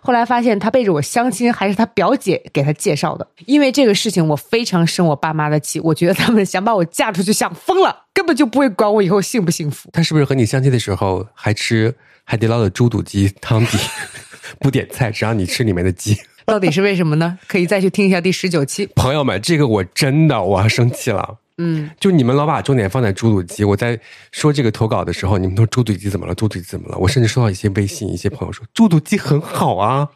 [0.01, 3.25] 后来发现他背着我相亲，还是他表姐给他介绍的。
[3.45, 5.79] 因为这个事情，我非常生我爸妈的气。
[5.79, 9.89] 我觉得他们想把我嫁出去，想疯了，根本就不会管我以后幸不幸福。
[9.93, 13.77] 他是不是和你相亲的时候还吃海底捞的猪肚鸡汤底，
[14.59, 16.17] 不点菜，只让你吃里面的鸡？
[16.45, 17.39] 到底是为什么呢？
[17.47, 18.85] 可以再去听一下第十九期。
[18.95, 21.37] 朋友们，这个我真的我要生气了。
[21.57, 23.97] 嗯，就你们老把重点放在猪肚鸡，我在
[24.31, 26.33] 说这个投稿的时候，你们说猪肚鸡怎么了？
[26.33, 26.97] 猪肚鸡怎么了？
[26.97, 30.09] 我甚至收到一些微信，一些朋友说猪肚鸡很好啊。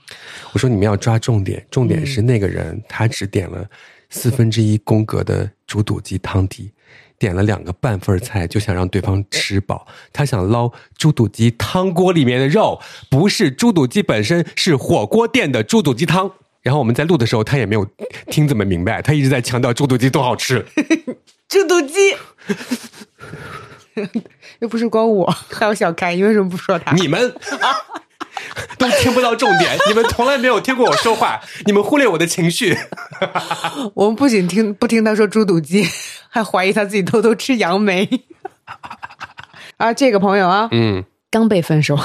[0.53, 3.63] 我说你们要抓重点，重点是那个人他只点了
[4.09, 6.71] 四分之一宫格的猪肚鸡汤底，
[7.19, 9.87] 点了两个半份菜，就想让对方吃饱。
[10.13, 16.31] 他想捞猪肚鸡汤锅里面的肉，不是猪肚鸡本身，是火锅店的猪肚鸡汤。
[16.61, 17.87] 然后我们在录的时候，他也没有
[18.29, 20.65] 听怎么明白，他一直在强调猪肚鸡多好吃。
[21.47, 22.15] 猪肚鸡，
[24.59, 26.93] 又不是光我，还有小开，你为什么不说他？
[26.93, 27.33] 你们
[28.77, 32.77] 都听不到重点， 你们从来没有听过我说话，你们忽略我的情绪。
[33.95, 35.87] 我们不仅听不听他说猪肚鸡，
[36.29, 38.07] 还怀疑他自己偷偷吃杨梅。
[39.77, 41.97] 啊，这个朋友啊，嗯，刚被分手。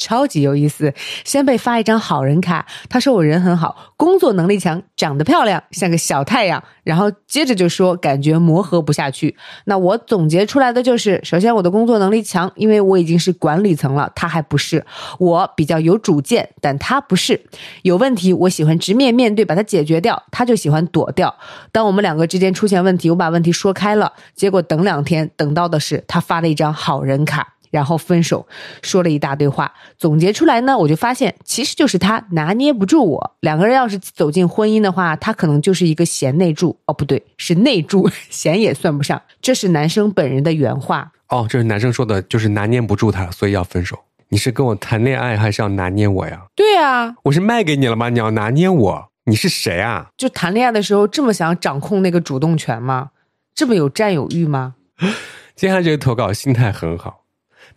[0.00, 0.92] 超级有意思，
[1.24, 6.64] 先被发一张好人卡，他说我人很好，工作能力强，长得漂亮，像个小太阳。
[6.82, 9.36] 然后接着就说感觉磨合不下去。
[9.66, 14.84] 那我总结出来的就是，首先我的工作能力强，因为我已经是管理层了，他还不是。
[15.18, 17.40] 我比较有主见，但他不是。
[17.82, 21.32] 有问题我喜欢直面面对，把它解决掉，他就喜欢躲掉。
[21.70, 27.54] 当我们两个之间出现问题，我把问题说开了，结果等两天等到的是他发了一张好人卡。
[27.70, 28.46] 然后分手，
[28.82, 33.36] 说了一大堆话，总结出来呢，我就发现其实就是他拿捏不住我。
[33.40, 39.20] 两个人要是走进婚姻的话，他可能就是一个贤内助，哦，不对，是内助， 贤也算不上。
[39.40, 41.12] 这是男生本人的原话。
[41.28, 43.98] 哦，这是男生说的，就是拿捏不住他，所以要分手。
[44.30, 46.42] 你是跟我谈恋爱，还是要拿捏我呀？
[46.54, 48.08] 对啊，我是卖给你了吗？
[48.08, 49.10] 你要拿捏我？
[49.26, 50.08] 你是谁啊？
[50.16, 53.10] 就谈恋爱的时候这么想掌控那个主动权吗？
[53.54, 54.74] 这么有占有欲吗？
[55.54, 57.19] 接下来这个投稿心态很好。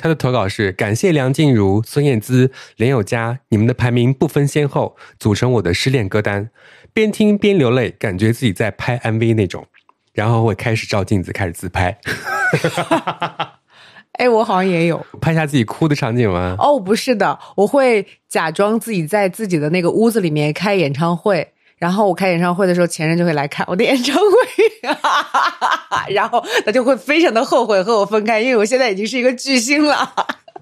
[0.03, 6.49] 他的投稿是：感谢梁静茹、孙燕姿、林宥嘉，你们的排名不分先后，组成我的失恋歌单，
[6.91, 9.65] 边听边流泪，感觉自己在拍 MV 那种，
[10.11, 11.97] 然后会开始照镜子，开始自拍。
[14.19, 16.57] 哎，我好像也有拍下自己哭的场景吗？
[16.59, 21.52] 哦，不是的，我会假装自己在自己的那个屋子里面开演唱会。
[21.83, 24.87] 然后我开演唱会的时候，前任就会来看我的演唱会，
[26.15, 30.13] 然后他就会非常的后悔和我分开，因为我现在已经是一个巨星了。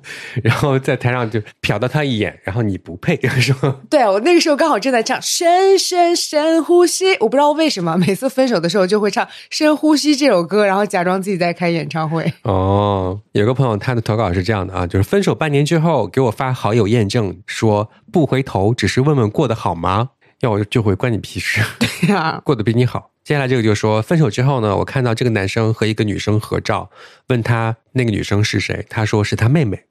[0.41, 3.75] 然后在台上就瞟到他一眼，然后你不配，是吗？
[3.87, 12.33] 对我那个时候刚好正在唱《深深深呼吸》，我不知道为什么每次分手的时候就会唱《深呼吸》这首歌，然后假装自己在开演唱会。
[12.41, 20.09] 哦，有个朋友他的投稿是这样的啊，就是分手半年之后给我发好友验证，说不回头，只是问问过得好吗？
[20.41, 21.61] 要我就会关你屁事。
[21.79, 23.11] 对呀，过得比你好。
[23.23, 26.89] 接下来这个就说，分手之后呢，我看到这个男生和一个女生合照，
[27.27, 29.85] 问他那个女生是谁，他说是他妹妹。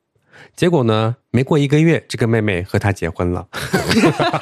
[0.56, 3.46] 结果呢，没过一个月，这个妹妹和他结婚了，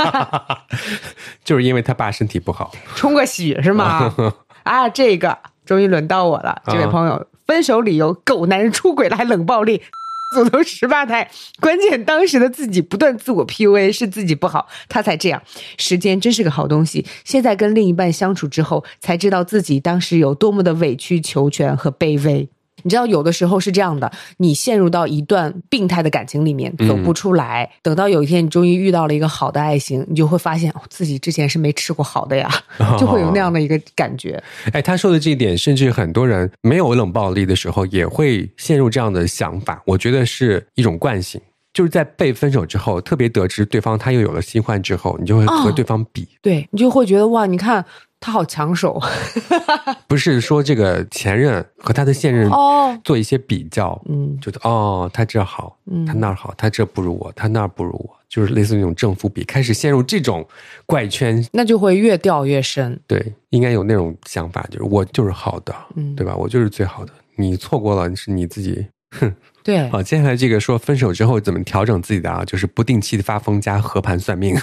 [1.44, 4.14] 就是因为他爸身体不好，冲个喜是吗？
[4.62, 6.62] 啊，这个终于轮到我了。
[6.66, 9.82] 这位朋友，分手理由：狗男人出轨了，还冷暴力。
[10.30, 15.42] 祖宗十八胎，关键当时的自己不断自我 PUA，是自己不好，他才这样。
[15.78, 17.06] 时间真是个好东西。
[17.24, 22.48] 现在跟另一半相处之后，才知道自己当时有多么的委曲求全和卑微。
[22.82, 27.70] 你知道，有的时候是这样的，你陷入到一段病态的感情里面，走不出来。
[27.82, 32.48] 等到有一天你终于遇到了一个好的爱情，你就会发现自己之前是没吃过好的呀，
[32.98, 34.42] 就会有那样的一个感觉。
[34.72, 39.82] 哎，他说的这一点，甚至很多人没有冷暴力的时候，也会陷入这样的想法。
[39.86, 41.40] 我觉得是一种惯性，
[41.72, 47.84] 就是在被分手之后，特别得知对方他又有了新欢之后，你就会和对方比，对你就会觉得哇，你看。
[48.20, 49.00] 他好抢手，
[50.08, 60.46] 不是说这个前任和他的现任哦做一些比较，嗯，觉得哦他这好，嗯，他那儿好，他这不如我，他那儿不如我，就是类似那种正负比，开始陷入这种
[60.86, 62.98] 怪圈，那就会越掉越深。
[63.06, 66.34] 对，应该有那种想法，就是我就是好的，嗯，对吧？
[66.36, 68.86] 我就是最好的，你错过了是你自己，
[69.18, 69.32] 哼。
[69.62, 74.56] 对，好，接下来这个说分手之后怎么调整自己的啊，就是不定期的发疯加和盘算命，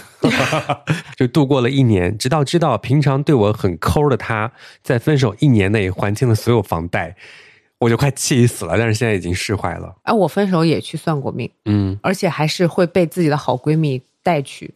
[1.16, 7.16] 就度过了一年，直到知道平常对我很抠的他，在分手一年内还清了所有房贷，
[7.78, 9.96] 我就快气死了，但是现在已经释怀了。
[10.04, 14.74] 哎，我分手也去算过命，嗯，而且还是会被自己的好闺蜜带去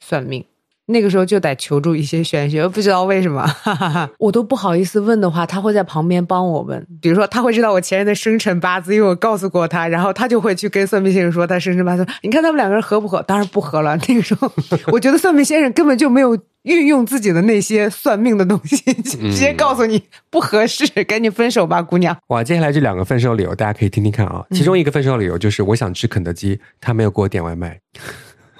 [0.00, 0.44] 算命。
[0.92, 6.86] 那个时候就得求助一些玄学，不知道为什么，哈哈哈，我都不好意思问的话，他会在旁边帮我问。
[7.00, 12.06] 比如说，他会知道我前任的生辰八字，因为我告诉过他，然后他就会去跟算命先生说他生辰八字。
[12.22, 13.22] 你看他们两个人合不合？
[13.22, 13.96] 当然不合了。
[14.08, 14.50] 那个时候，
[14.92, 22.16] 我觉得算命先生根本就没有运用自己的那些算命的东西， 直接告诉你不合适，赶紧分手吧，姑娘。
[22.28, 24.44] 哇，接下来这两个分手理由，大家可以听听看啊。
[24.50, 27.78] 其中一个分手理由就是我想吃肯德基，他没有给我点外卖。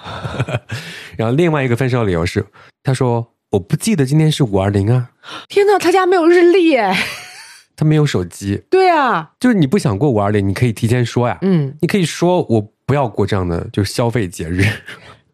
[1.17, 2.45] 然后另外一个分手理由是，
[2.83, 5.11] 他说我不记得今天是五二零啊，
[5.49, 6.97] 天哪，他家没有日历哎。
[7.75, 8.63] 他没有手机。
[8.71, 11.39] 对啊，就是你不想过五二零，你可以提前说呀。
[11.43, 14.63] 嗯，你可以说我不要过这样的就是消费节日，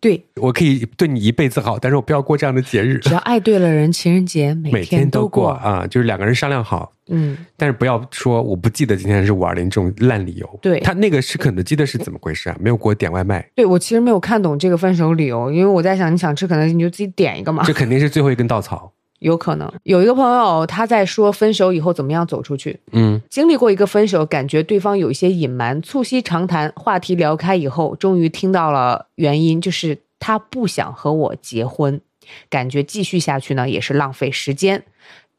[0.01, 2.99] 对，我可以对你一辈子好，但是我不要过这样的节日。
[2.99, 10.59] 只要爱对了人，情人节 每每天都天都过啊，就是两个人商量好，嗯，但是不要说我不记得今天是五二零这种烂理由。
[10.63, 12.57] 对他那个吃肯德基的是怎么回事啊？
[12.61, 18.93] 没有给我点外卖，对我其实没有看懂这个分手理由，因为我在想，你想吃肯德基你就自己点一个嘛，这肯定是最后一根稻草。
[19.21, 19.71] 有可能。
[19.83, 32.01] 有一个朋友他在说分手以后怎么样走出去，嗯，经历过一个分手，感觉对方有一些隐瞒，促膝长谈，话题聊开以后，终于听到了原因，就是他不想和我结婚，
[32.49, 34.85] 感觉继续下去呢也是浪费时间。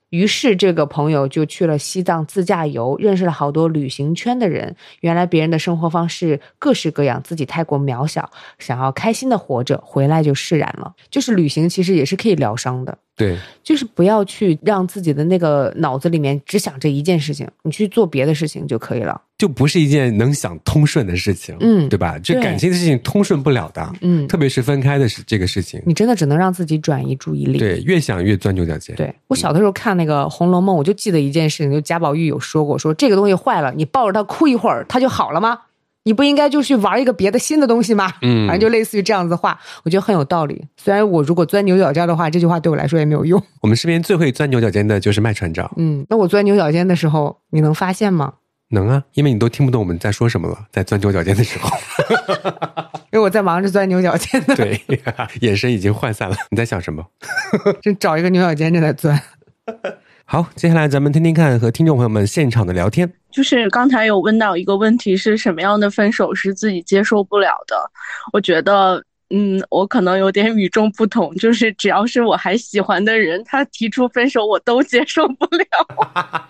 [0.10, 4.76] 于是这个朋友就去了西藏自驾游，认识了好多旅行圈的人。
[5.02, 10.96] 原来别人的生活方式各式各样，自己太过渺小，想要开心的活着，回来就释然了。
[11.12, 12.98] 就是旅行其实也是可以疗伤的。
[13.20, 19.22] 对，就是不要去让自己的那个脑子里面只想这一件事情，你去做别的事情就可以了。
[19.38, 22.18] 就不是一件能想通顺的事情，嗯对吧？
[22.20, 27.60] 这感情的事情通顺不了的，嗯，特别是分开的事这个事情，你真的只能让自己转移注意力。
[27.60, 28.96] 对，越想越钻牛角尖。
[28.96, 35.58] 对我小的时候看那个《红楼梦》，我就记得一件事情，就贾宝玉有说过，说这个东西坏了，你抱着它哭一会儿，它就好了吗？
[36.10, 38.12] 你不应该就去玩一个别的新的东西吗？
[38.24, 40.60] 嗯反正就类似于这样子的话，我觉得很有道理。
[40.76, 43.40] 虽然我如果钻牛角尖的话，这句话对我来说也没有用。
[43.62, 48.34] 我们身边最会钻牛角尖的就是麦船长，嗯，那我钻牛角尖的时候，你能发现吗？
[48.72, 51.70] 能啊，因为你都听不懂我们在说什么了，在钻牛角尖的时候，
[53.14, 54.82] 因为我在忙着钻牛角尖呢，对，
[55.42, 56.36] 眼神已经涣散了。
[56.50, 57.06] 你在想什么？
[57.84, 59.22] 就找一个牛角尖正在钻。
[60.32, 63.12] 好，接下来咱们听听看和听众朋友们现场的聊天。
[63.32, 67.76] 就是刚才有问到一个问题，是什么样的分手是自己接受不了的？
[68.32, 76.48] 我觉得，嗯，我可能有点与众不同，就是只要是我还喜欢的人，他提出分手，我都接受不了。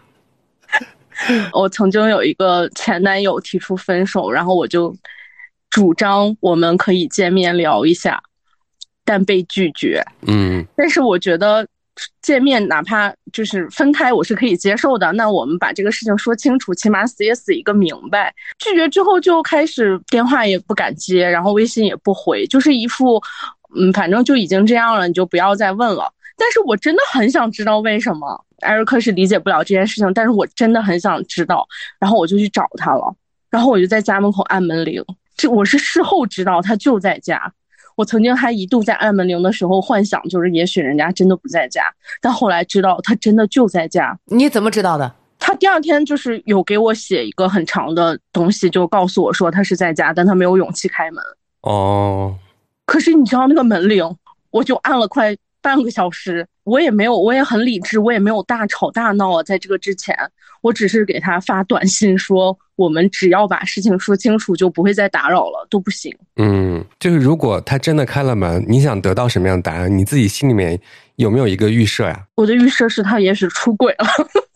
[1.53, 4.93] 我曾经有一个前男友提出分手，然后我就
[5.69, 8.21] 主张我们可以见面聊一下，
[9.05, 10.03] 但被拒绝。
[10.27, 11.65] 嗯但是我觉得
[12.21, 15.11] 见面哪怕就是分开，我是可以接受的。
[15.13, 18.33] 那我们把这个事情说清楚，起码死也死一个明白。
[18.57, 23.21] 拒绝之后就开始电话也不敢接，然后微信也不回，就是一副
[23.75, 26.11] 嗯，反正就已经这样了，你就不要再问了。
[26.37, 31.67] 但是我真的很想知道为什么艾瑞克是理解不了这件事情，但是我真的很想知道，
[31.99, 33.15] 然后我就去找他了，
[33.49, 35.03] 然后我就在家门口按门铃，
[35.35, 37.51] 这我是事后知道他就在家。
[37.99, 41.83] 我曾经还一度在按门铃的时候幻想，就是也许人家真的不在家，
[42.21, 44.17] 但后来知道他真的就在家。
[44.27, 45.13] 你怎么知道的？
[45.37, 51.21] 他第二天就是有给我写一个很长的东西，就告诉我说他是在家，但他没有勇气开门。
[51.63, 52.33] 哦，
[52.85, 54.15] 可是你知道那个门铃，
[54.49, 55.35] 我就按了快
[55.69, 59.43] 半个小时，我也没有，我也很理智，我也没有大吵大闹啊。
[59.43, 60.15] 在这个之前，
[60.61, 66.11] 我只是给他发短信说，我们只要把事情说清楚，就不会再打扰了，都不行。
[66.37, 69.95] 嗯，就是如果他真的开了门，你想得到什么样的答案？
[69.95, 70.79] 你自己心里面
[71.17, 72.25] 有没有一个预设呀？
[72.33, 74.07] 我的预设是他也许出轨了，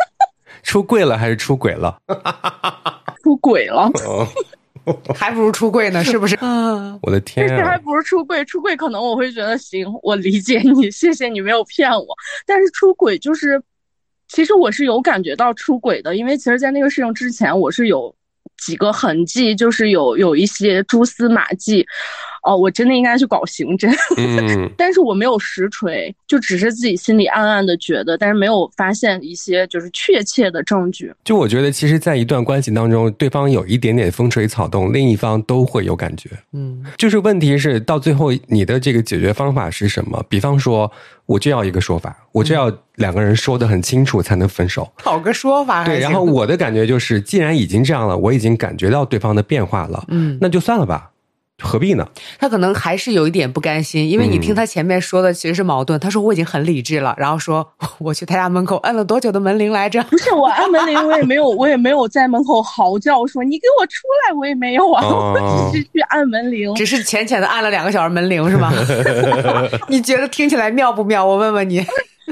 [0.63, 1.95] 出柜了还是出轨了？
[3.21, 3.87] 出轨了。
[4.85, 6.37] 哦， 还不如出柜呢，是不是？
[6.41, 7.77] 嗯，我的天这还啊！
[7.79, 12.07] 不如出柜，出柜可能我会觉得行， 我理解你，谢谢你没有骗我。
[12.45, 13.61] 但是出轨就是，
[14.27, 18.13] 其实我是有感觉到出轨的，因为其实，在那个事情之前，我是有
[18.57, 21.85] 几个痕迹，就是有有一些蛛丝马迹。
[22.43, 31.13] 哦，我真的应该去搞刑侦，嗯， 但是我没有实锤，就只是自己心里暗暗的觉得，但是没有发现一些就是确切的证据。
[31.23, 36.29] 就我觉得，其实，在一段关系当中，对方有一点点风吹草动，另一方都会有感觉。
[36.51, 40.21] 嗯，就是问题是，到最后你的这个解决方法是什么？
[40.27, 40.91] 比方说，
[41.25, 44.91] 我就要一个说法，我就要两个人说的很清楚才能分手。
[44.97, 51.09] 讨个说法对，然后我的感觉就是，既然已经这样了，我已经感觉到对方的变化了，嗯那就算了吧。
[51.63, 52.07] 何必呢？
[52.37, 55.99] 他可能还是有一点不甘心，因为你听他前面说的其实是矛盾。
[55.99, 57.67] 他说我已经很理智了，然后说
[57.99, 60.03] 我去他家门口按了多久的门铃来着？
[60.03, 63.93] 不是我按门铃，我也没有，我也没有在门口嚎叫说你给我出
[64.27, 66.73] 来，我也没有啊，哦我只是去按门铃。
[66.75, 68.71] 只是浅浅的按了两个小时门铃是吗？
[69.87, 71.25] 你觉得听起来妙不妙？
[71.25, 71.85] 我问问你。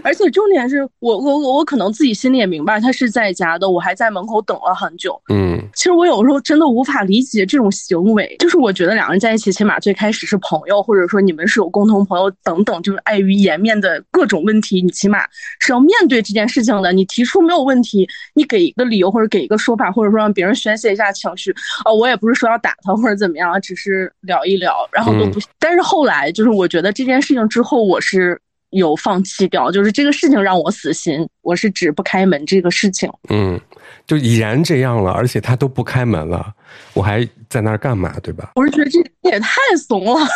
[0.04, 5.20] 而且重点是我我我我可能自己心里也明白他是在家的，我还在门口等了很久。
[5.30, 15.20] 嗯其实我有时候真的无法理解这种行为，就是我觉得两个人在一起，起码最开始是朋友，或者说你们是有共同朋友等等，就是碍于颜面的各种问题，你起码
[15.60, 16.91] 是要面对这件事情的。
[16.91, 21.52] 你提出没有问题，你给一个理由或者给一个说法，或者说让别人宣泄一下情绪。
[21.86, 25.39] 啊、我也不是说要打他或者怎么样，只是聊一聊，然后都不。
[25.58, 28.39] 但是后来就是我觉得这件事情之后，我是。
[28.72, 31.28] 有放弃掉，就是这个事情让我死心。
[31.41, 33.09] 我是指不开门这个事情。
[33.30, 33.59] 嗯，
[34.05, 36.53] 就已然这样了，而且他都不开门了，
[36.93, 38.13] 我还在那儿干嘛？
[38.22, 38.51] 对吧？
[38.55, 38.99] 我是觉得这
[39.30, 40.28] 也太怂了。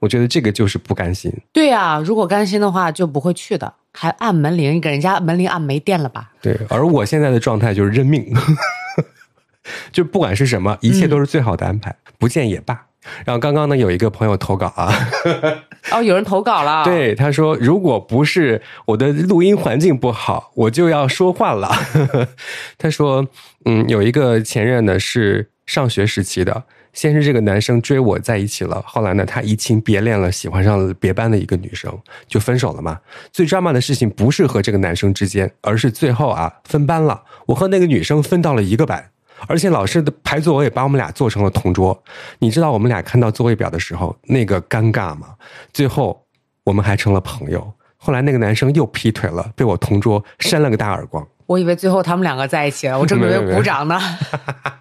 [0.00, 1.32] 我觉得这个就是不甘心。
[1.52, 6.30] 对呀、如果甘心的话就不会去的，还按门铃，给人家门铃按没电了吧？
[6.40, 8.32] 对，而我现在的状态就是认命，
[9.90, 12.86] 就不管是什么，一切都是最好的安排，不见也罢。
[13.24, 14.92] 然后刚刚呢，有一个朋友投稿啊，
[15.92, 21.70] 哦，有人投稿了。，对他说，如果不是我的录音环境不好，我就要说话了。
[22.78, 23.26] 他说，
[23.64, 31.96] 嗯，有一个前任呢是上学时期的，先是这个男生追我在一起了，后来呢他移情别恋了，喜欢上了别班的一个女生，
[32.26, 32.98] 就分手了嘛。
[33.32, 39.10] 最抓马的事情不是和这个男生之间，而是最后啊分班了，我和那个女生分到了一个班。
[39.46, 42.02] 而且老师的排座位也把我们俩做成了同桌，
[42.38, 45.28] 你知道我们俩看到座位表的时候那个尴尬吗？
[45.72, 46.24] 最后
[46.64, 47.72] 我们还成了朋友。
[47.96, 51.26] 后来那个男生又劈腿了，被我同桌扇了个大耳光。
[51.46, 53.98] 我以为最后他们两个在一起了，我正准备鼓掌呢。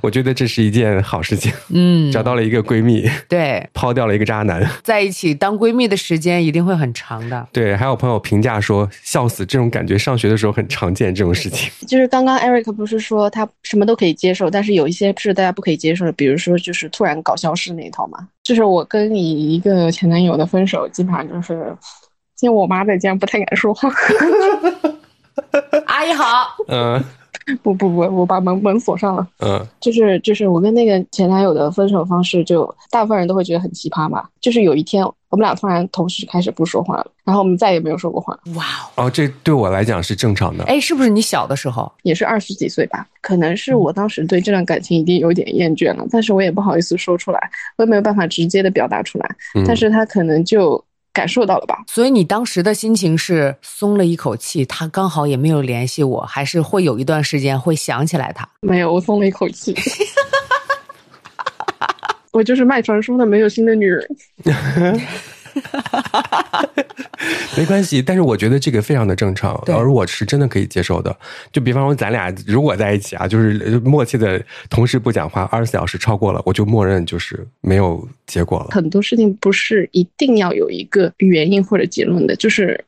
[0.00, 4.66] 我觉得这是一件好事情，嗯，找到了一个闺蜜，对，抛掉了一个渣男。
[4.82, 7.46] 在一起当闺蜜的时间一定会很长的。
[7.52, 11.70] 对，还有朋友评价说，笑死，这种感觉上学的时候很常见这种事情。
[11.86, 18.28] 就是刚刚 Eric 不是说他什么都可以接受，但是有一些是大家不可以接受的，比如说就是突然搞消失那一套嘛。
[18.42, 21.76] 就是我跟你一个前男友的分手，基本上就是，
[22.40, 23.90] 因为我妈在家不太敢说话。
[25.86, 27.02] 阿姨好，嗯
[27.62, 29.26] 不不不，我把门门锁上了。
[29.38, 34.26] 嗯就是就是我跟那个前男友的分手方式，就大部分人都会觉得很奇葩嘛。
[34.40, 38.64] 就是有一天我们俩突然同时开始不说话了，然后我们再也没有说过话，哇
[38.96, 40.64] 哦，哦，这对我来讲是正常的。
[40.64, 41.90] 哎，是不是你小的时候？
[42.02, 43.06] 也是二十几岁吧。
[43.20, 49.36] 可能是我当时对这段感情已经有点厌倦了，但是我也不好意思说出来，我也没有办法直接的表达出来。
[49.54, 50.82] 嗯但是他可能就
[51.16, 51.82] 感受到了吧。
[51.86, 58.46] 所以你当时的心情是松了一口气，他刚好也没有联系我，还是会有一段时间会想起来他？
[58.60, 59.74] 没有，我松了一口气。
[62.32, 64.06] 我就是卖传说的没有心的女人。
[67.56, 71.16] 没关系，但是我觉得这个非常的正常，而我是真的可以接受的。
[71.52, 78.68] 就比方说咱俩如果在一起啊，就是呃默契的同时不讲话，二十四小时超过了，我就默认就是没有结果了。
[78.70, 82.82] 很多事情不是一定要有一个原因或者结论的，就是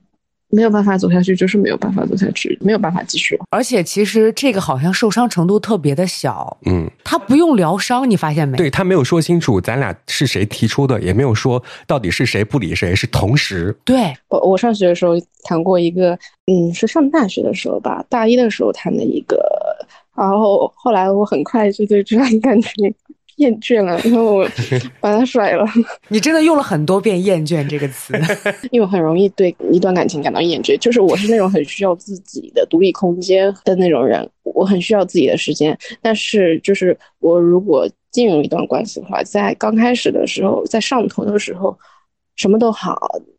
[0.51, 3.39] 没有办法走下去，就是没有办法走下去，没有办法继续。
[3.51, 8.57] 而且其实这个好像受伤程度特别的小，嗯，他不用疗伤，你发现没？
[8.57, 13.77] 对他没有说清楚咱俩是谁提出的，也没有说到底是谁不理谁，是同时。
[13.85, 15.13] 对，我我上学的时候
[15.45, 19.39] 谈过一个，嗯，是上大学的时候吧，大一的时候谈的一个，
[20.17, 22.95] 然后后来我很快就对这段感情
[23.39, 24.49] 厌倦了，然后我
[25.01, 25.65] 把他甩了，
[26.09, 28.15] 你真的用了很多遍“厌倦”这个词。
[28.71, 41.77] 因为我很容易对一段感情感到厌倦，就是我是那种很需要自己的独立空间的那种人，我很需要自己的时间，但是就是我如果进入一段关系的话，在刚开始的时候，在上头的时候，
[42.37, 42.97] 什么都好，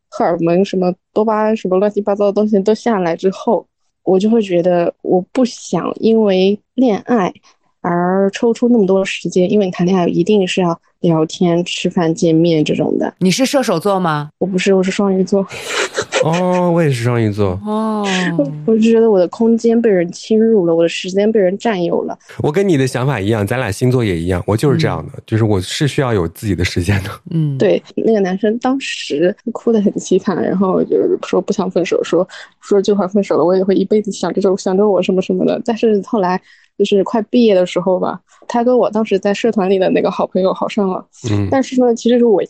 [0.09, 3.65] 荷尔蒙什么多巴胺什么乱七八糟的东西都下来之后，
[4.03, 7.33] 我就会觉得我不想因为恋爱
[7.81, 13.13] 而抽出那么多时间，因为你谈恋爱一定是要聊天、吃饭、见面这种的。
[13.19, 14.29] 你是射手座吗？
[14.39, 15.45] 我不是，我是双鱼座，
[16.25, 18.05] 哦，我也是双鱼座，哦，
[18.67, 22.17] 我就觉得我的空间被人侵入了，我的时间被人占有了。
[22.39, 27.09] 我跟你的想法一样，咱俩星座也一样，我就是这样的，就是我是需要有自己的时间的。
[27.31, 32.27] 嗯，，对，那个男生当时哭得很凄惨，然后就是说不想分手，说
[32.59, 35.61] 说就算分手了，我也会一辈子想着想着我什么什么的。
[35.63, 36.41] 但是后来
[36.79, 41.05] 就是快毕业的时候吧，他跟我当时在社团里的那个好朋友好上了。
[41.29, 42.41] 嗯，但是呢，其实是我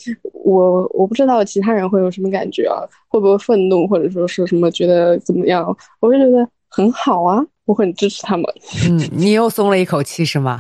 [0.46, 5.76] 我我不知道其他人会有什么感觉啊，会不会愤怒，或者说是什么觉得怎么样？
[6.00, 8.46] 我就觉得很好啊，我很支持他们。
[8.88, 10.60] 嗯，你又松了一口气是吗？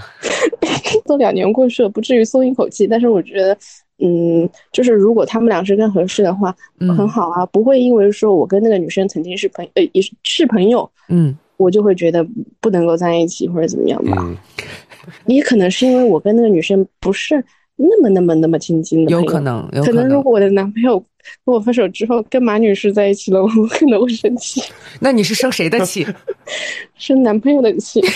[1.05, 2.87] 都两年过去了，不至于松一口气。
[2.87, 3.55] 但是我觉得，
[3.99, 12.25] 嗯，就是如果他们俩是更合适的话，嗯很好啊，不会因为说我跟那个女生曾经是朋呃也是是朋友，嗯，我就会觉得
[12.61, 14.17] 不能够在一起或者怎么样吧。
[14.21, 14.35] 嗯，
[15.27, 17.35] 也可能是因为我跟那个女生不是
[17.75, 20.23] 那么那么那么亲近的有可能，有可能如能。
[20.23, 20.97] 果我的男朋友
[21.45, 24.61] 跟我分手之后跟马女士在一起了，我可能会生气，
[25.01, 26.07] 那你是生谁的气？
[26.97, 28.01] 生男朋友的气。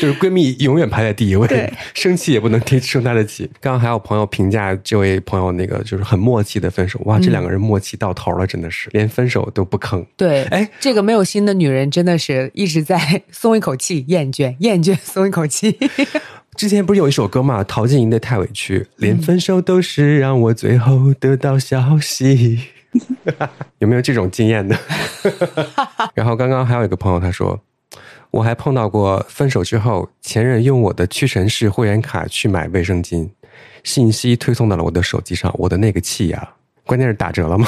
[0.00, 3.50] 就是闺蜜永远排在第一位，生气也不能生生她的气。
[3.60, 10.04] 刚刚还有朋友评价这位朋友那个就是很默契的分手，哇，这两个人默契到头了，真的是连分手都不吭。
[10.16, 15.78] 对，哎，这个没有心的女人真的是一直在 松一口气，厌倦，厌倦，松一口气。
[16.56, 22.58] 之前不是有一首歌嘛，陶晶莹的《太委屈》，连分手都是让我最后得到消息。
[23.78, 24.76] 有没有这种经验呢？
[26.12, 27.58] 然后刚刚还有一个朋友他说，
[28.30, 33.28] 我还碰到过分手之后，前任用我的屈臣氏会员卡去买卫生巾，
[33.82, 36.50] 信息推送到了我的手机上，我的那个气呀、
[36.86, 37.66] 关键是打折了吗？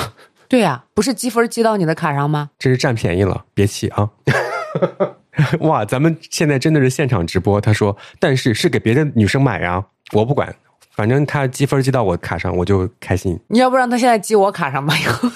[0.49, 2.51] 对呀、不是积分积到你的卡上吗？
[2.59, 4.09] 这是占便宜了，别气啊！
[5.61, 7.61] 哇，咱们现在真的是现场直播。
[7.61, 9.83] 他说，但是是给别的女生买呀，
[10.13, 10.55] 我不管，
[10.95, 13.39] 反正他积分积到我卡上，我就开心。
[13.49, 15.29] 你要不让他现在积我卡上吧，以后，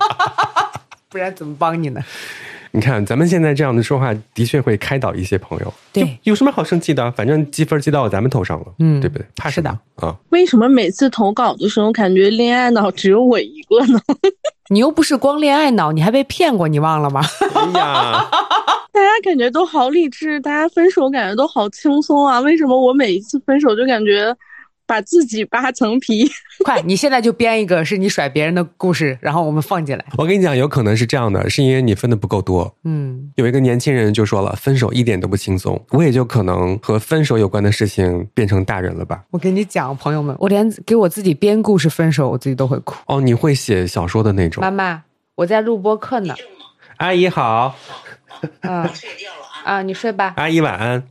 [1.10, 2.02] 不然怎么帮你呢？
[2.72, 5.74] 你看，咱们现在这样的说话，的确会开导一些朋友。
[5.92, 7.10] 对有什么好生气的？
[7.12, 9.26] 反正积分积到咱们头上了，嗯对不对？
[9.36, 10.14] 怕是的啊？
[10.30, 14.00] 为什么每次投稿的时候感觉恋爱脑只有我一个呢？
[14.70, 17.20] 你又不是光恋爱脑，你还被骗过，你忘了吗？
[17.54, 18.24] 哎呀，
[18.92, 22.38] 大家感觉都好理智，大家分手感觉都好轻松啊！
[22.40, 24.32] 为什么我每一次分手就感觉
[24.90, 26.28] 把自己扒层皮？
[26.66, 30.04] 快，你现在就编一个是你甩别人的故事，然后我们放进来。
[30.18, 32.74] 我跟你讲，有可能是这样的，是因为你分的不够多。
[32.82, 39.22] 嗯，有一个年轻人就说了，分手一点都不轻松，我也就可能和分手有关的事情变成大人了吧。
[39.30, 42.96] 我跟你讲，朋友们，我连给我自己编故事分手，我自己都会哭。
[43.06, 44.72] 哦，你会写小说的那种妈。
[44.72, 45.04] 妈，
[45.36, 46.34] 我在录播课呢。
[46.96, 47.76] 阿姨好，
[48.62, 48.90] 啊
[49.62, 51.02] 啊，你睡吧，阿姨晚安。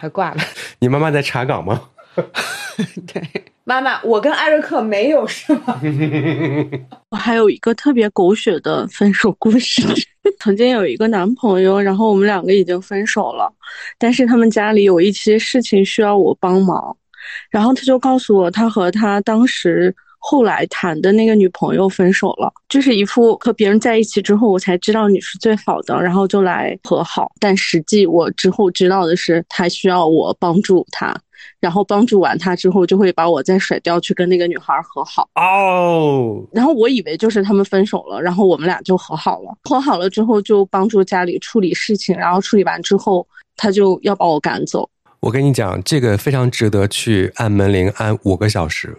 [0.00, 0.36] 还挂了。
[0.78, 1.80] 你妈妈在查岗吗？
[3.12, 5.80] 对，妈妈，我跟艾瑞克没有是吗？
[7.10, 9.82] 我还有一个特别狗血的分手故事。
[10.40, 13.52] 曾经有一个男朋友，然后我们两个已经分手了，
[13.98, 16.96] 但是他们家里有一些事情需要我帮忙，
[17.50, 27.30] 然后他就告诉我，他和他当时后来谈的那个女朋友分手了，就是一副和别人在一起之后，我才知道你是最好的，然后就来和好。
[27.38, 31.14] 但实际我之后知道的是，他需要我帮助他，
[31.64, 35.26] 然后帮助完他之后，就会把我再甩掉，去跟那个女孩和好。
[35.34, 39.56] 哦，然后我以为就是他们分手了，然后我们俩就和好了。
[39.62, 44.86] 和好了之后就帮助家里处理事情，然后处理完之后，他就要把我赶走。
[45.20, 48.94] 我跟你讲，这个非常值得去按门铃按五个小时。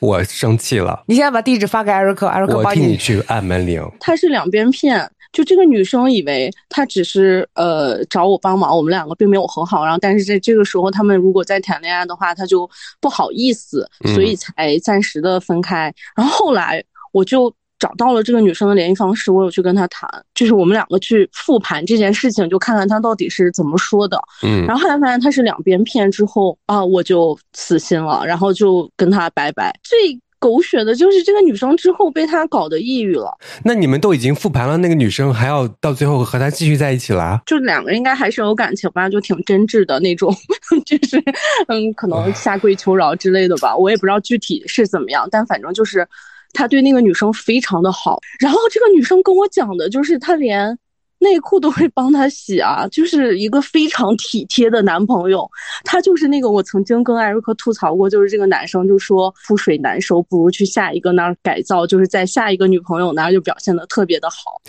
[0.00, 3.82] 我生气了，你现在把地址发给艾瑞克，艾瑞克我帮替你去按门铃。
[3.98, 9.84] 他是两边骗，就这个女生以为他只是呃找我帮忙，我们两个并没有和好。
[9.84, 12.68] 然后但是在这个时候，他们如果再谈恋爱的话，他就
[13.00, 15.92] 不好意思，嗯所以才暂时的分开。
[16.16, 17.52] 然后后来我就。
[17.80, 24.20] 找到了这个女生的联系方式，我有去跟她谈，就是我们两个去复盘这件事情，就看看她到底是怎么说的。
[24.42, 29.72] 嗯，然后后来发现她是两边骗之后啊，我就死心了，然后就跟她拜拜。
[29.82, 33.30] 最狗血的就是这个女生之后被他搞得抑郁了，
[33.62, 37.40] 那你们都已经复盘了，那个女生还要到最后和他继续在一起了啊？
[37.46, 40.34] 就两个人应该还是有感情吧，就挺真挚的那种，
[40.84, 41.22] 就是
[41.68, 46.08] 嗯，可能下跪求饶之类的吧，我也不知道具体是怎么样，但反正就是
[46.54, 48.18] 他对那个女生非常的好。
[48.38, 50.78] 然后这个女生跟我讲的就是他连。
[51.20, 55.48] 内裤都会帮他洗啊，就是一个非常体贴的男朋友。
[55.84, 64.60] 他就是那个我曾经跟艾瑞克吐槽过，就是这个男生就说覆水难收，不如去下一个那儿改造，就是在下一个女朋友那儿就表现的特别的好。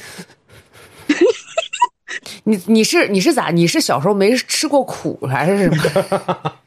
[2.44, 3.50] 你你是你是咋？
[3.50, 5.78] 你是小时候没吃过苦还是什么？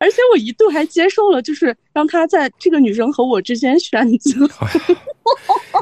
[0.00, 4.30] 而且我一度还接受了，就是让他在这个女生和我之间选择。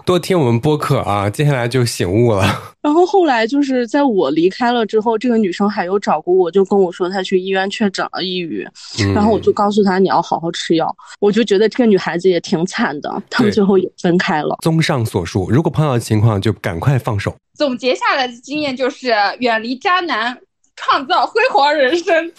[0.05, 2.45] 多听我们播客啊，接下来就醒悟了。
[2.83, 8.67] 然后后来就是在我离开了之后，这个女生还有找过我，就跟我说她去医院确诊了抑郁，
[9.01, 10.95] 嗯然后我就告诉她你要好好吃药。
[11.21, 14.57] 我就觉得这个女孩子也挺惨的，他们最后也分开了。
[14.63, 17.35] 综上所述，如果碰到情况就赶快放手。
[17.55, 19.11] 总结下来的经验就是
[19.41, 20.39] 远离渣男，
[20.77, 22.33] 创造辉煌人生。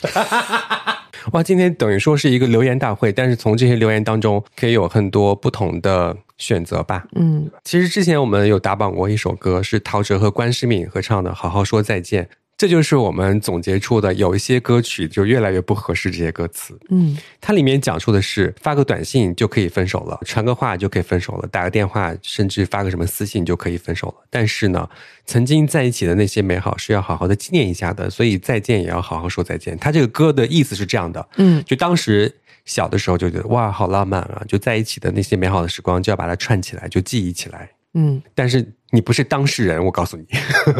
[1.34, 7.04] 哇，今天等于说是一个留言大会，但是从这些留言当中可以有很多不同的选择吧。
[7.16, 12.24] 嗯，其实之前我们有打榜过一首歌，是陶喆和关诗敏合唱的《好好说再见》。
[12.58, 16.76] 这就是我们总结出的，有一些歌曲就越来越不合适这些歌词。
[16.90, 24.16] 嗯，它里面讲述的是发个短信就可以分手了，传个话就可以分手了，打个电话甚至发个什么私信就可以分手了。
[24.32, 24.90] 但是呢，
[25.26, 29.78] 曾经在一起的那些美好是要好好的纪念一下的，所以再见也要好好说再见。
[29.78, 32.34] 他这个歌的意思是这样的，嗯，就当时
[32.66, 37.70] 小的时候就觉得哇，好浪漫啊，就在一起的那些美好的时光就要把它串起来，就记忆起来。
[37.94, 40.26] 嗯，但是你不是当事人，我告诉你，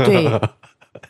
[0.06, 0.42] 对，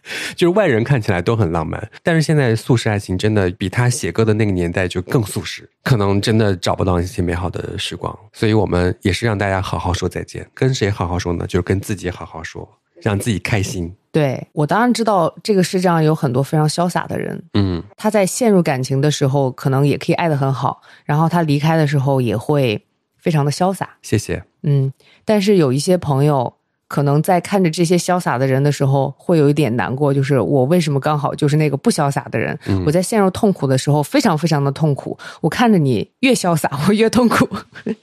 [0.35, 10.47] 就是外人看起来都很浪漫，但是现在素食爱情真的比他写歌的那个年代就更素食，可能真的找不到一些美好的时光，所以我们也是让大家好好说再见。
[10.53, 11.45] 跟谁好好说呢？
[11.47, 12.67] 就是跟自己好好说，
[13.01, 13.93] 让自己开心。
[14.11, 22.83] 对我当然知道这个世界上有很多非常潇洒的人，嗯，他在陷入感情的时候，可能也可以爱得很好，然后他离开的时候也会
[23.17, 23.97] 非常的潇洒。
[24.01, 24.43] 谢谢。
[24.63, 24.91] 嗯，
[25.23, 26.56] 但是有一些朋友
[26.87, 32.57] 可能在看着这些潇洒的人的时候，会有一点难过，就是我为什么刚好就是那个不潇洒的人？
[32.67, 35.17] 嗯我在陷入痛苦的时候，非常非常的痛苦。
[35.41, 37.47] 我看着你越潇洒， 我越痛苦。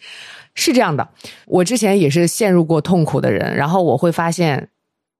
[0.54, 1.08] 是这样的，
[1.46, 4.68] 我之前也是陷入过痛苦的人，然后我会发现，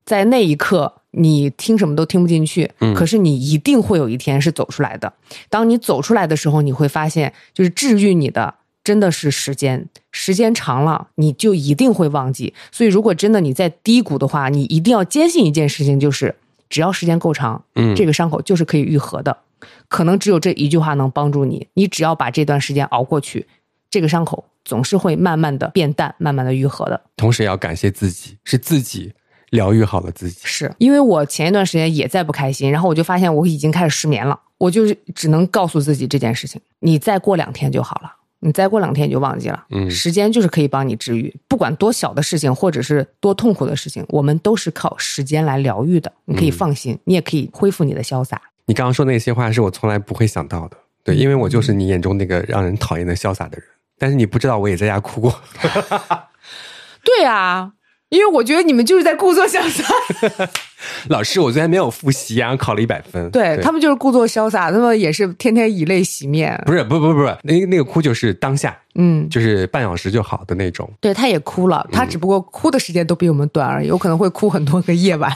[0.05, 5.12] 在那一刻，你听什么都听不进去，嗯可是你一定会有一天是走出来的。
[5.49, 8.55] 当你走出来的时候，你会发现，就是治愈你的
[8.85, 12.52] 真的是时间，时间长了，你就一定会忘记。
[12.70, 16.36] 所以，如果真的你在低谷的话，你一定要坚信一件事情，就是
[16.69, 19.39] 只要时间够长，嗯，这个伤口就是可以愈合的。
[19.89, 23.47] 可能只有这一句话能帮助你，你只要把这段时间熬过去，
[23.89, 27.01] 这个伤口总是会慢慢的变淡，慢慢的愈合的。
[27.16, 29.15] 同时也要感谢自己，是自己
[29.48, 30.40] 疗愈好了自己。
[30.43, 38.12] 是因为我前一段时间也在不开心，然后我就发现我已经开始失眠了，我就是只能告诉自己这件事情，你再过两天就好了，
[38.45, 39.65] 你再过两天你就忘记了。
[39.71, 46.12] 嗯时间就是可以帮你治愈，不管多小的事情或者是多痛苦的事情，我们都是靠时间来疗愈的。
[46.27, 48.41] 你可以放心，你也可以恢复你的潇洒。
[48.66, 53.66] 你刚刚说那些话是我从来不会想到的，对，因为我就是你眼中那个让人讨厌的潇洒的人。
[53.99, 55.41] 但是你不知道，我也在家哭过。
[57.03, 57.73] 对啊，
[58.11, 59.85] 因为我觉得你们就是在故作潇洒，
[61.09, 63.30] 老师，我昨天没有复习啊，考了一百分。
[63.30, 66.60] 对他们就是故作潇洒，他们也是天天以泪洗面。
[66.66, 70.90] 不是，不不不不，那个那个哭就是当下，嗯，就是半小时就好的那种。
[71.01, 75.32] 对，他也哭了，他只不过哭的时间都比我们短而已，有可能会哭很多个夜晚。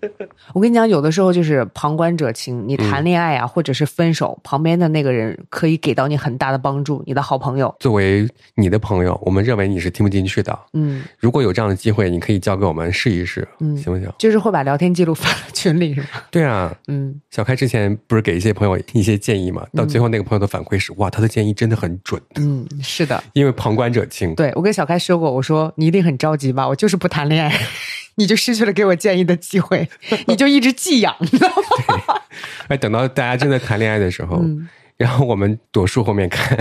[0.52, 7.74] 我跟你讲，有的时候就是旁观者清，你谈恋爱啊，或者是分手，旁边的那个人可以给到你很大的帮助，你的好朋友。
[7.78, 10.58] 作为你的朋友，我们认为你是听不进去的。
[10.72, 14.12] 嗯，如果有这样的机会，你可以交给我们试一试，嗯行不行？
[14.18, 16.06] 就是会把聊天记录发到群里，是吗？
[16.30, 19.66] 对啊，嗯，小开之前不是给一些朋友一些建议嘛？
[19.74, 24.34] 到最后那个朋友的反馈是，哇，他的建议真的很准，嗯，是的，因为旁观者清。
[24.34, 27.54] 对我跟小开说过，我说你一定很着急吧，我就是不谈恋爱，
[28.16, 29.88] 你就失去了给我建议的机会，
[30.26, 32.20] 你就一直寄养，你知道吗？
[32.68, 34.68] 哎，等到大家真的谈恋爱的时候，嗯
[35.02, 36.56] 然后我们躲树后面看。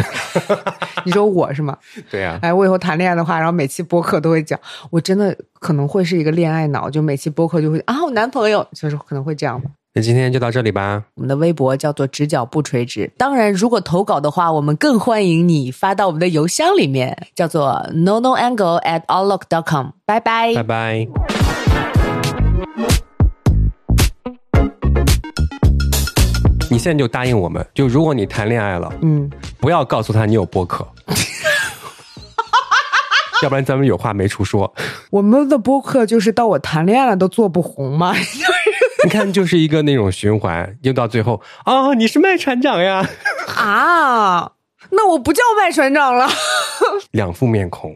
[1.06, 1.78] 你说我是吗？
[2.10, 4.60] 对啊，哎，我以后谈恋爱的话，然后每期播客都会讲，
[4.90, 9.70] 我真的可能会是一个恋爱脑，就每期播客就会啊，我男朋友，就是可能会这样吧。
[9.94, 11.04] 那今天就到这里吧。
[11.16, 19.90] 我们的微博叫做“直角不垂直”，当然，如果投稿的话，我们更欢迎你发到我们的邮箱里面，叫做 no no angle at outlook dot com。
[20.06, 21.08] 拜拜拜拜。
[26.72, 29.30] 你现在就答应我们，就如果你谈恋爱了，嗯，
[29.60, 30.88] 不要告诉他你有播客，
[33.44, 34.74] 要不然咱们有话没处说。
[35.10, 38.16] 我们的播客就是到我谈恋爱了都做不红嘛。
[39.04, 43.06] 你看，就是一个那种循环，又到最后啊，你是麦船长呀，
[43.58, 44.52] 啊，
[44.92, 46.30] 那我不叫麦船长了。
[47.12, 47.90] 两副面孔。